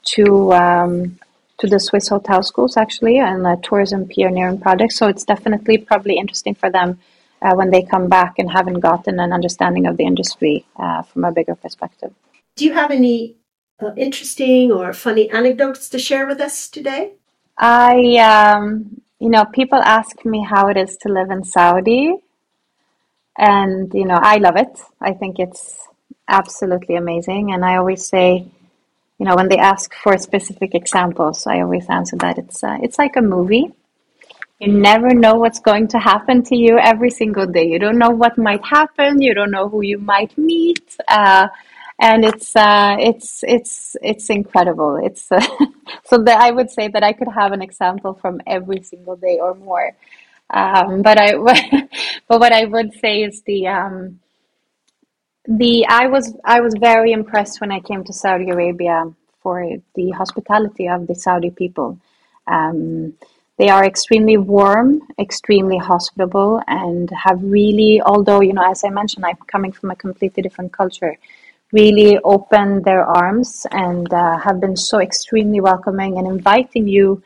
to 0.03 0.53
um, 0.53 1.19
to 1.59 1.67
the 1.67 1.79
Swiss 1.79 2.07
hotel 2.07 2.43
schools 2.43 2.77
actually 2.77 3.17
and 3.17 3.43
the 3.43 3.57
tourism 3.63 4.07
pioneering 4.07 4.59
project. 4.59 4.93
So 4.93 5.07
it's 5.07 5.25
definitely 5.25 5.77
probably 5.77 6.17
interesting 6.17 6.55
for 6.55 6.69
them 6.69 6.99
uh, 7.41 7.53
when 7.55 7.71
they 7.71 7.83
come 7.83 8.07
back 8.07 8.39
and 8.39 8.51
haven't 8.51 8.79
gotten 8.79 9.19
an 9.19 9.33
understanding 9.33 9.87
of 9.87 9.97
the 9.97 10.03
industry 10.03 10.65
uh, 10.77 11.01
from 11.03 11.25
a 11.25 11.31
bigger 11.31 11.55
perspective. 11.55 12.13
Do 12.55 12.65
you 12.65 12.73
have 12.73 12.91
any 12.91 13.35
uh, 13.79 13.93
interesting 13.95 14.71
or 14.71 14.93
funny 14.93 15.29
anecdotes 15.29 15.89
to 15.89 15.99
share 15.99 16.25
with 16.27 16.41
us 16.41 16.67
today? 16.67 17.13
I, 17.57 18.17
um, 18.17 19.01
you 19.19 19.29
know, 19.29 19.45
people 19.45 19.79
ask 19.79 20.25
me 20.25 20.43
how 20.43 20.67
it 20.67 20.77
is 20.77 20.97
to 20.97 21.09
live 21.09 21.31
in 21.31 21.43
Saudi. 21.43 22.13
And, 23.37 23.93
you 23.93 24.05
know, 24.05 24.19
I 24.19 24.37
love 24.37 24.57
it. 24.57 24.79
I 24.99 25.13
think 25.13 25.37
it's 25.39 25.87
absolutely 26.27 26.95
amazing. 26.95 27.51
And 27.53 27.63
I 27.63 27.77
always 27.77 28.05
say, 28.05 28.47
you 29.19 29.25
know, 29.25 29.35
when 29.35 29.49
they 29.49 29.57
ask 29.57 29.93
for 29.95 30.17
specific 30.17 30.75
examples, 30.75 31.47
I 31.47 31.61
always 31.61 31.89
answer 31.89 32.15
that 32.17 32.37
it's 32.37 32.63
uh, 32.63 32.77
it's 32.81 32.99
like 32.99 33.15
a 33.15 33.21
movie. 33.21 33.71
You 34.59 34.71
never 34.73 35.13
know 35.13 35.35
what's 35.35 35.59
going 35.59 35.87
to 35.89 35.99
happen 35.99 36.43
to 36.43 36.55
you 36.55 36.79
every 36.79 37.11
single 37.11 37.45
day. 37.45 37.67
You 37.67 37.79
don't 37.79 37.97
know 37.97 38.09
what 38.09 38.37
might 38.37 38.65
happen. 38.65 39.21
You 39.21 39.33
don't 39.33 39.51
know 39.51 39.69
who 39.69 39.81
you 39.81 39.99
might 39.99 40.35
meet, 40.37 40.95
uh, 41.07 41.47
and 41.99 42.25
it's 42.25 42.55
uh, 42.55 42.97
it's 42.99 43.43
it's 43.47 43.95
it's 44.01 44.29
incredible. 44.29 44.97
It's 45.03 45.31
uh, 45.31 45.41
so 46.05 46.17
that 46.23 46.39
I 46.39 46.51
would 46.51 46.69
say 46.69 46.87
that 46.87 47.03
I 47.03 47.13
could 47.13 47.27
have 47.27 47.51
an 47.53 47.61
example 47.61 48.13
from 48.13 48.41
every 48.45 48.83
single 48.83 49.15
day 49.15 49.39
or 49.39 49.55
more. 49.55 49.95
Um, 50.49 51.01
but 51.01 51.17
I 51.19 51.35
but 52.27 52.39
what 52.39 52.51
I 52.51 52.65
would 52.65 52.93
say 52.93 53.23
is 53.23 53.41
the 53.43 53.67
um, 53.67 54.19
the 55.47 55.85
I 55.87 56.07
was 56.07 56.35
I 56.43 56.61
was 56.61 56.73
very 56.79 57.11
impressed 57.11 57.61
when 57.61 57.71
I 57.71 57.79
came 57.79 58.03
to 58.03 58.13
Saudi 58.13 58.49
Arabia 58.49 59.05
for 59.41 59.65
the 59.95 60.09
hospitality 60.11 60.87
of 60.87 61.07
the 61.07 61.15
Saudi 61.15 61.51
people. 61.51 61.97
Um, 62.47 63.13
they 63.57 63.69
are 63.69 63.83
extremely 63.85 64.37
warm, 64.37 65.01
extremely 65.17 65.77
hospitable, 65.77 66.61
and 66.67 67.09
have 67.09 67.41
really, 67.41 68.01
although 68.01 68.41
you 68.41 68.53
know, 68.53 68.69
as 68.69 68.83
I 68.83 68.89
mentioned, 68.89 69.25
I'm 69.25 69.37
coming 69.47 69.71
from 69.71 69.91
a 69.91 69.95
completely 69.95 70.43
different 70.43 70.73
culture, 70.73 71.17
really 71.71 72.19
opened 72.19 72.83
their 72.83 73.05
arms 73.05 73.65
and 73.71 74.11
uh, 74.13 74.37
have 74.39 74.59
been 74.59 74.75
so 74.75 74.99
extremely 74.99 75.61
welcoming 75.61 76.17
and 76.17 76.27
inviting 76.27 76.87
you 76.87 77.23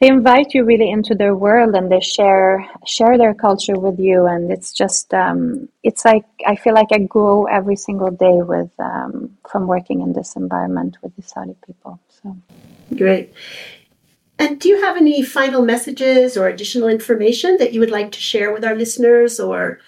they 0.00 0.08
invite 0.08 0.54
you 0.54 0.64
really 0.64 0.90
into 0.90 1.14
their 1.14 1.34
world 1.34 1.74
and 1.74 1.90
they 1.90 2.00
share 2.00 2.68
share 2.86 3.16
their 3.16 3.34
culture 3.34 3.78
with 3.78 3.98
you. 3.98 4.26
And 4.26 4.50
it's 4.50 4.72
just 4.72 5.14
um, 5.14 5.68
it's 5.82 6.04
like 6.04 6.24
i 6.46 6.56
feel 6.56 6.74
like 6.74 6.92
i 6.92 6.98
grow 6.98 7.44
every 7.44 7.76
single 7.76 8.10
day 8.10 8.42
with 8.42 8.70
um, 8.78 9.36
from 9.50 9.66
working 9.66 10.00
in 10.00 10.12
this 10.12 10.34
environment 10.36 10.96
with 11.02 11.14
the 11.16 11.22
saudi 11.22 11.56
people 11.64 12.00
so. 12.08 12.36
Great. 12.96 13.32
And 14.38 14.60
do 14.60 14.68
you 14.68 14.82
have 14.82 14.96
any 14.96 15.22
final 15.22 15.62
messages 15.64 16.36
or 16.36 16.48
additional 16.48 16.88
information 16.88 17.56
that 17.58 17.72
you 17.72 17.80
would 17.80 17.90
like 17.90 18.10
to 18.12 18.20
share 18.20 18.52
with 18.52 18.64
our 18.64 18.74
listeners 18.74 19.38
or 19.38 19.78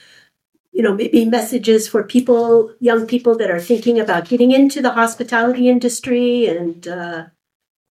you 0.73 0.83
know 0.83 0.95
maybe 0.95 1.25
messages 1.25 1.89
for 1.89 2.03
people 2.05 2.73
young 2.81 3.07
people 3.07 3.37
that 3.39 3.51
are 3.51 3.61
thinking 3.61 3.99
about 3.99 4.29
getting 4.29 4.53
into 4.53 4.83
the 4.83 4.93
hospitality 4.93 5.69
industry 5.69 6.47
and 6.47 6.87
uh, 6.87 7.25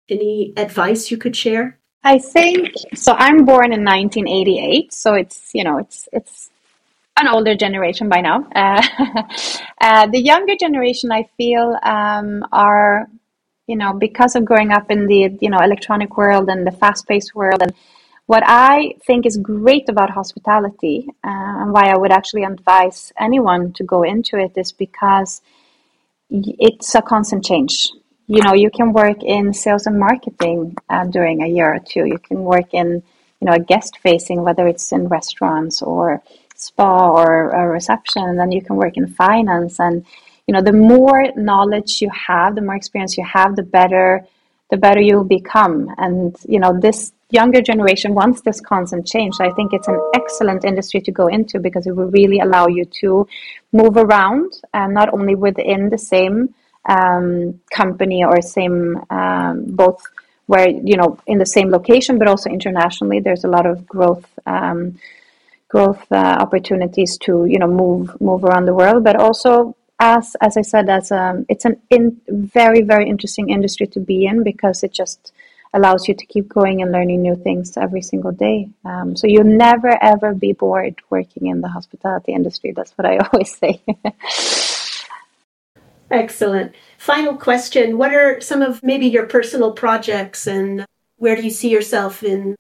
any 0.09 0.53
advice 0.57 1.11
you 1.11 1.17
could 1.17 1.37
share 1.37 1.80
I 2.03 2.19
think 2.19 2.71
so. 2.95 3.13
I'm 3.13 3.45
born 3.45 3.73
in 3.73 3.85
1988, 3.85 4.93
so 4.93 5.15
it's 5.15 5.51
you 5.55 5.65
know 5.65 5.79
it's 5.79 6.09
it's 6.13 6.51
an 7.19 7.29
older 7.29 7.55
generation 7.55 8.09
by 8.09 8.23
now. 8.23 8.49
Uh, 8.55 8.83
uh, 9.81 10.07
the 10.07 10.21
younger 10.21 10.57
generation, 10.57 11.13
I 11.13 11.29
feel, 11.37 11.77
um, 11.83 12.47
are 12.53 13.07
you 13.67 13.77
know 13.77 13.93
because 13.93 14.35
of 14.35 14.47
growing 14.47 14.73
up 14.73 14.91
in 14.91 15.07
the 15.07 15.37
you 15.43 15.51
know 15.51 15.59
electronic 15.59 16.17
world 16.17 16.49
and 16.49 16.67
the 16.67 16.73
fast-paced 16.73 17.35
world, 17.35 17.61
and 17.61 17.75
what 18.25 18.43
I 18.47 18.95
think 19.07 19.27
is 19.27 19.37
great 19.37 19.91
about 19.91 20.09
hospitality 20.09 21.07
uh, 21.23 21.61
and 21.61 21.73
why 21.73 21.91
I 21.91 21.99
would 21.99 22.13
actually 22.13 22.45
advise 22.45 23.13
anyone 23.19 23.75
to 23.75 23.85
go 23.85 24.05
into 24.05 24.39
it 24.39 24.53
is 24.57 24.73
because 24.73 25.43
it's 26.31 26.95
a 26.95 27.03
constant 27.03 27.45
change 27.45 27.91
you 28.31 28.41
know 28.45 28.55
you 28.55 28.71
can 28.71 28.93
work 28.93 29.25
in 29.25 29.53
sales 29.53 29.87
and 29.89 29.99
marketing 29.99 30.77
uh, 30.89 31.05
during 31.05 31.43
a 31.43 31.49
year 31.49 31.75
or 31.75 31.81
two. 31.81 32.05
You 32.07 32.19
can 32.19 32.45
work 32.45 32.73
in 32.73 33.03
you 33.41 33.45
know 33.47 33.55
a 33.55 33.59
guest 33.73 33.99
facing 33.99 34.45
whether 34.45 34.69
it's 34.69 34.93
in 34.93 35.09
restaurants 35.09 35.83
or 35.83 36.23
spa 36.55 37.11
or 37.11 37.51
a 37.51 37.67
reception 37.67 38.23
and 38.23 38.39
then 38.39 38.53
you 38.53 38.63
can 38.63 38.77
work 38.77 38.97
in 38.97 39.09
finance. 39.09 39.81
And 39.81 40.07
you 40.47 40.55
know 40.55 40.63
the 40.63 40.73
more 40.73 41.33
knowledge 41.35 42.01
you 42.01 42.11
have 42.29 42.55
the 42.55 42.61
more 42.61 42.77
experience 42.77 43.19
you 43.19 43.25
have 43.25 43.57
the 43.57 43.65
better 43.65 44.25
the 44.71 44.77
better 44.77 45.01
you'll 45.01 45.25
become. 45.41 45.93
And 45.99 46.37
you 46.47 46.61
know 46.61 46.73
this 46.79 47.13
younger 47.31 47.61
generation 47.61 48.15
wants 48.15 48.43
this 48.43 48.61
constant 48.61 49.09
change. 49.09 49.35
I 49.41 49.51
think 49.57 49.73
it's 49.73 49.89
an 49.89 50.01
excellent 50.15 50.65
industry 50.65 51.01
to 51.01 51.11
go 51.11 51.27
into 51.27 51.59
because 51.59 51.89
it 51.89 51.97
will 51.97 52.13
really 52.13 52.39
allow 52.39 52.69
you 52.69 52.85
to 53.01 53.27
move 53.73 53.97
around 53.97 54.53
and 54.73 54.95
not 54.95 55.13
only 55.13 55.35
within 55.35 55.91
the 55.91 55.99
same 55.99 56.55
um, 56.89 57.61
company 57.75 58.25
or 58.25 58.41
same 58.41 59.01
um, 59.11 59.65
both 59.67 60.03
where 60.47 60.69
you 60.69 60.97
know 60.97 61.19
in 61.27 61.39
the 61.39 61.47
same 61.47 61.71
location 61.71 62.19
but 62.19 62.27
also 62.27 62.51
internationally 62.51 63.21
there's 63.21 63.45
a 63.45 63.49
lot 63.49 63.67
of 63.67 63.87
growth 63.87 64.27
um, 64.47 64.99
growth 65.69 66.05
uh, 66.11 66.37
opportunities 66.41 67.17
to 67.19 67.45
you 67.45 67.59
know 67.59 67.69
move 67.69 68.21
move 68.21 68.45
around 68.45 68.65
the 68.65 68.75
world 68.75 69.05
but 69.05 69.17
also 69.17 69.77
as 70.01 70.35
as 70.41 70.57
I 70.57 70.63
said 70.63 70.89
as 70.89 71.13
um, 71.13 71.47
it's 71.49 71.65
an 71.65 71.81
in 71.91 72.21
very 72.29 72.83
very 72.83 73.09
interesting 73.09 73.51
industry 73.51 73.87
to 73.89 74.01
be 74.01 74.27
in 74.27 74.43
because 74.43 74.83
it 74.83 74.93
just 74.93 75.33
allows 75.73 76.09
you 76.09 76.15
to 76.15 76.27
keep 76.27 76.49
going 76.49 76.83
and 76.83 76.91
learning 76.91 77.23
new 77.23 77.37
things 77.37 77.77
every 77.77 78.03
single 78.03 78.33
day. 78.33 78.69
Um, 78.85 79.15
so 79.15 79.29
you'll 79.29 79.45
never 79.45 80.03
ever 80.03 80.35
be 80.35 80.53
bored 80.53 80.97
working 81.11 81.47
in 81.47 81.61
the 81.61 81.69
hospitality 81.69 82.33
industry. 82.33 82.73
That's 82.73 82.93
what 82.99 83.07
I 83.07 83.19
always 83.33 83.57
say. 83.57 83.81
Excellent. 86.11 86.75
Final 86.99 87.37
question 87.37 87.97
What 87.97 88.13
are 88.13 88.41
some 88.41 88.63
of 88.63 88.83
maybe 88.83 89.07
your 89.07 89.27
personal 89.27 89.73
projects 89.73 90.47
and 90.47 90.85
where 91.17 91.37
do 91.37 91.43
you 91.43 91.51
see 91.51 91.71
yourself 91.71 92.23
in, 92.23 92.57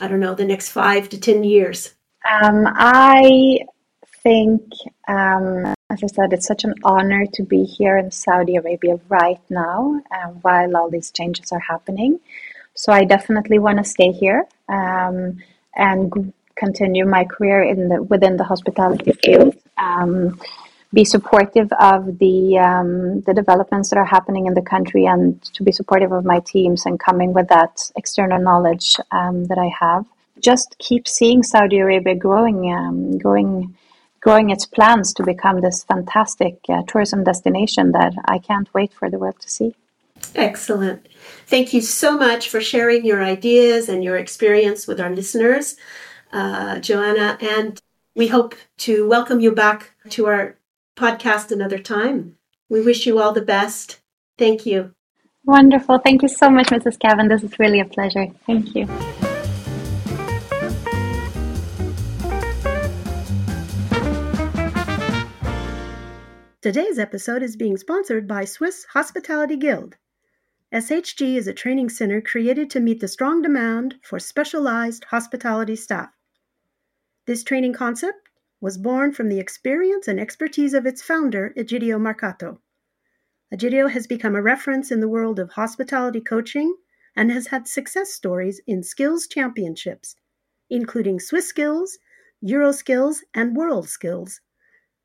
I 0.00 0.08
don't 0.08 0.20
know, 0.20 0.34
the 0.34 0.44
next 0.44 0.70
five 0.70 1.08
to 1.10 1.20
10 1.20 1.44
years? 1.44 1.94
Um, 2.30 2.64
I 2.66 3.60
think, 4.22 4.62
um, 5.08 5.74
as 5.90 6.02
I 6.02 6.06
said, 6.06 6.32
it's 6.32 6.46
such 6.46 6.64
an 6.64 6.74
honor 6.84 7.26
to 7.34 7.42
be 7.42 7.64
here 7.64 7.98
in 7.98 8.10
Saudi 8.10 8.56
Arabia 8.56 8.98
right 9.08 9.40
now 9.50 10.00
uh, 10.10 10.28
while 10.28 10.76
all 10.76 10.88
these 10.88 11.10
changes 11.10 11.52
are 11.52 11.60
happening. 11.60 12.20
So 12.74 12.92
I 12.92 13.04
definitely 13.04 13.58
want 13.58 13.78
to 13.78 13.84
stay 13.84 14.12
here 14.12 14.44
um, 14.68 15.38
and 15.74 16.32
continue 16.56 17.04
my 17.04 17.24
career 17.24 17.62
in 17.62 17.88
the 17.88 18.02
within 18.02 18.36
the 18.36 18.44
hospitality 18.44 19.12
field. 19.12 19.56
Um, 19.76 20.40
be 20.94 21.04
supportive 21.04 21.70
of 21.80 22.18
the 22.18 22.56
um, 22.58 23.20
the 23.22 23.34
developments 23.34 23.90
that 23.90 23.98
are 23.98 24.04
happening 24.04 24.46
in 24.46 24.54
the 24.54 24.62
country 24.62 25.04
and 25.06 25.42
to 25.54 25.62
be 25.64 25.72
supportive 25.72 26.12
of 26.12 26.24
my 26.24 26.40
teams 26.40 26.86
and 26.86 27.00
coming 27.00 27.32
with 27.34 27.48
that 27.48 27.90
external 27.96 28.40
knowledge 28.40 28.96
um, 29.10 29.44
that 29.46 29.58
I 29.58 29.70
have. 29.80 30.06
Just 30.40 30.76
keep 30.78 31.08
seeing 31.08 31.42
Saudi 31.42 31.78
Arabia 31.78 32.14
growing, 32.14 32.72
um, 32.72 33.18
growing, 33.18 33.74
growing 34.20 34.50
its 34.50 34.66
plans 34.66 35.12
to 35.14 35.24
become 35.24 35.60
this 35.60 35.82
fantastic 35.84 36.58
uh, 36.68 36.82
tourism 36.86 37.24
destination 37.24 37.92
that 37.92 38.12
I 38.26 38.38
can't 38.38 38.72
wait 38.72 38.92
for 38.92 39.10
the 39.10 39.18
world 39.18 39.40
to 39.40 39.50
see. 39.50 39.74
Excellent. 40.34 41.08
Thank 41.46 41.74
you 41.74 41.80
so 41.80 42.16
much 42.16 42.48
for 42.48 42.60
sharing 42.60 43.04
your 43.04 43.22
ideas 43.22 43.88
and 43.88 44.02
your 44.04 44.16
experience 44.16 44.86
with 44.86 45.00
our 45.00 45.10
listeners, 45.10 45.76
uh, 46.32 46.78
Johanna. 46.78 47.36
And 47.40 47.80
we 48.14 48.28
hope 48.28 48.54
to 48.78 49.08
welcome 49.08 49.40
you 49.40 49.52
back 49.52 49.92
to 50.10 50.26
our 50.26 50.56
podcast 50.96 51.50
another 51.50 51.78
time. 51.78 52.36
We 52.68 52.80
wish 52.80 53.06
you 53.06 53.18
all 53.18 53.32
the 53.32 53.42
best 53.42 54.00
Thank 54.36 54.66
you. 54.66 54.94
Wonderful. 55.44 55.98
Thank 55.98 56.22
you 56.22 56.28
so 56.28 56.50
much, 56.50 56.68
Mrs. 56.68 56.98
Cavan. 56.98 57.28
This 57.28 57.42
is 57.42 57.58
really 57.58 57.80
a 57.80 57.84
pleasure. 57.84 58.26
Thank 58.46 58.74
you. 58.74 58.86
Today's 66.62 66.98
episode 66.98 67.42
is 67.42 67.56
being 67.56 67.76
sponsored 67.76 68.26
by 68.26 68.46
Swiss 68.46 68.86
Hospitality 68.94 69.56
Guild. 69.56 69.96
SHG 70.72 71.36
is 71.36 71.46
a 71.46 71.52
training 71.52 71.90
center 71.90 72.22
created 72.22 72.70
to 72.70 72.80
meet 72.80 73.00
the 73.00 73.06
strong 73.06 73.42
demand 73.42 73.96
for 74.02 74.18
specialized 74.18 75.04
hospitality 75.04 75.76
staff. 75.76 76.08
This 77.26 77.44
training 77.44 77.74
concept 77.74 78.23
was 78.64 78.78
born 78.78 79.12
from 79.12 79.28
the 79.28 79.38
experience 79.38 80.08
and 80.08 80.18
expertise 80.18 80.72
of 80.72 80.86
its 80.86 81.02
founder, 81.02 81.52
Egidio 81.54 82.00
Marcato. 82.00 82.60
Egidio 83.52 83.90
has 83.90 84.06
become 84.06 84.34
a 84.34 84.40
reference 84.40 84.90
in 84.90 85.00
the 85.00 85.08
world 85.08 85.38
of 85.38 85.50
hospitality 85.50 86.22
coaching 86.22 86.74
and 87.14 87.30
has 87.30 87.48
had 87.48 87.68
success 87.68 88.14
stories 88.14 88.62
in 88.66 88.82
skills 88.82 89.26
championships, 89.26 90.16
including 90.70 91.20
Swiss 91.20 91.46
Skills, 91.46 91.98
Euro 92.40 92.72
Skills, 92.72 93.22
and 93.34 93.54
World 93.54 93.86
Skills, 93.86 94.40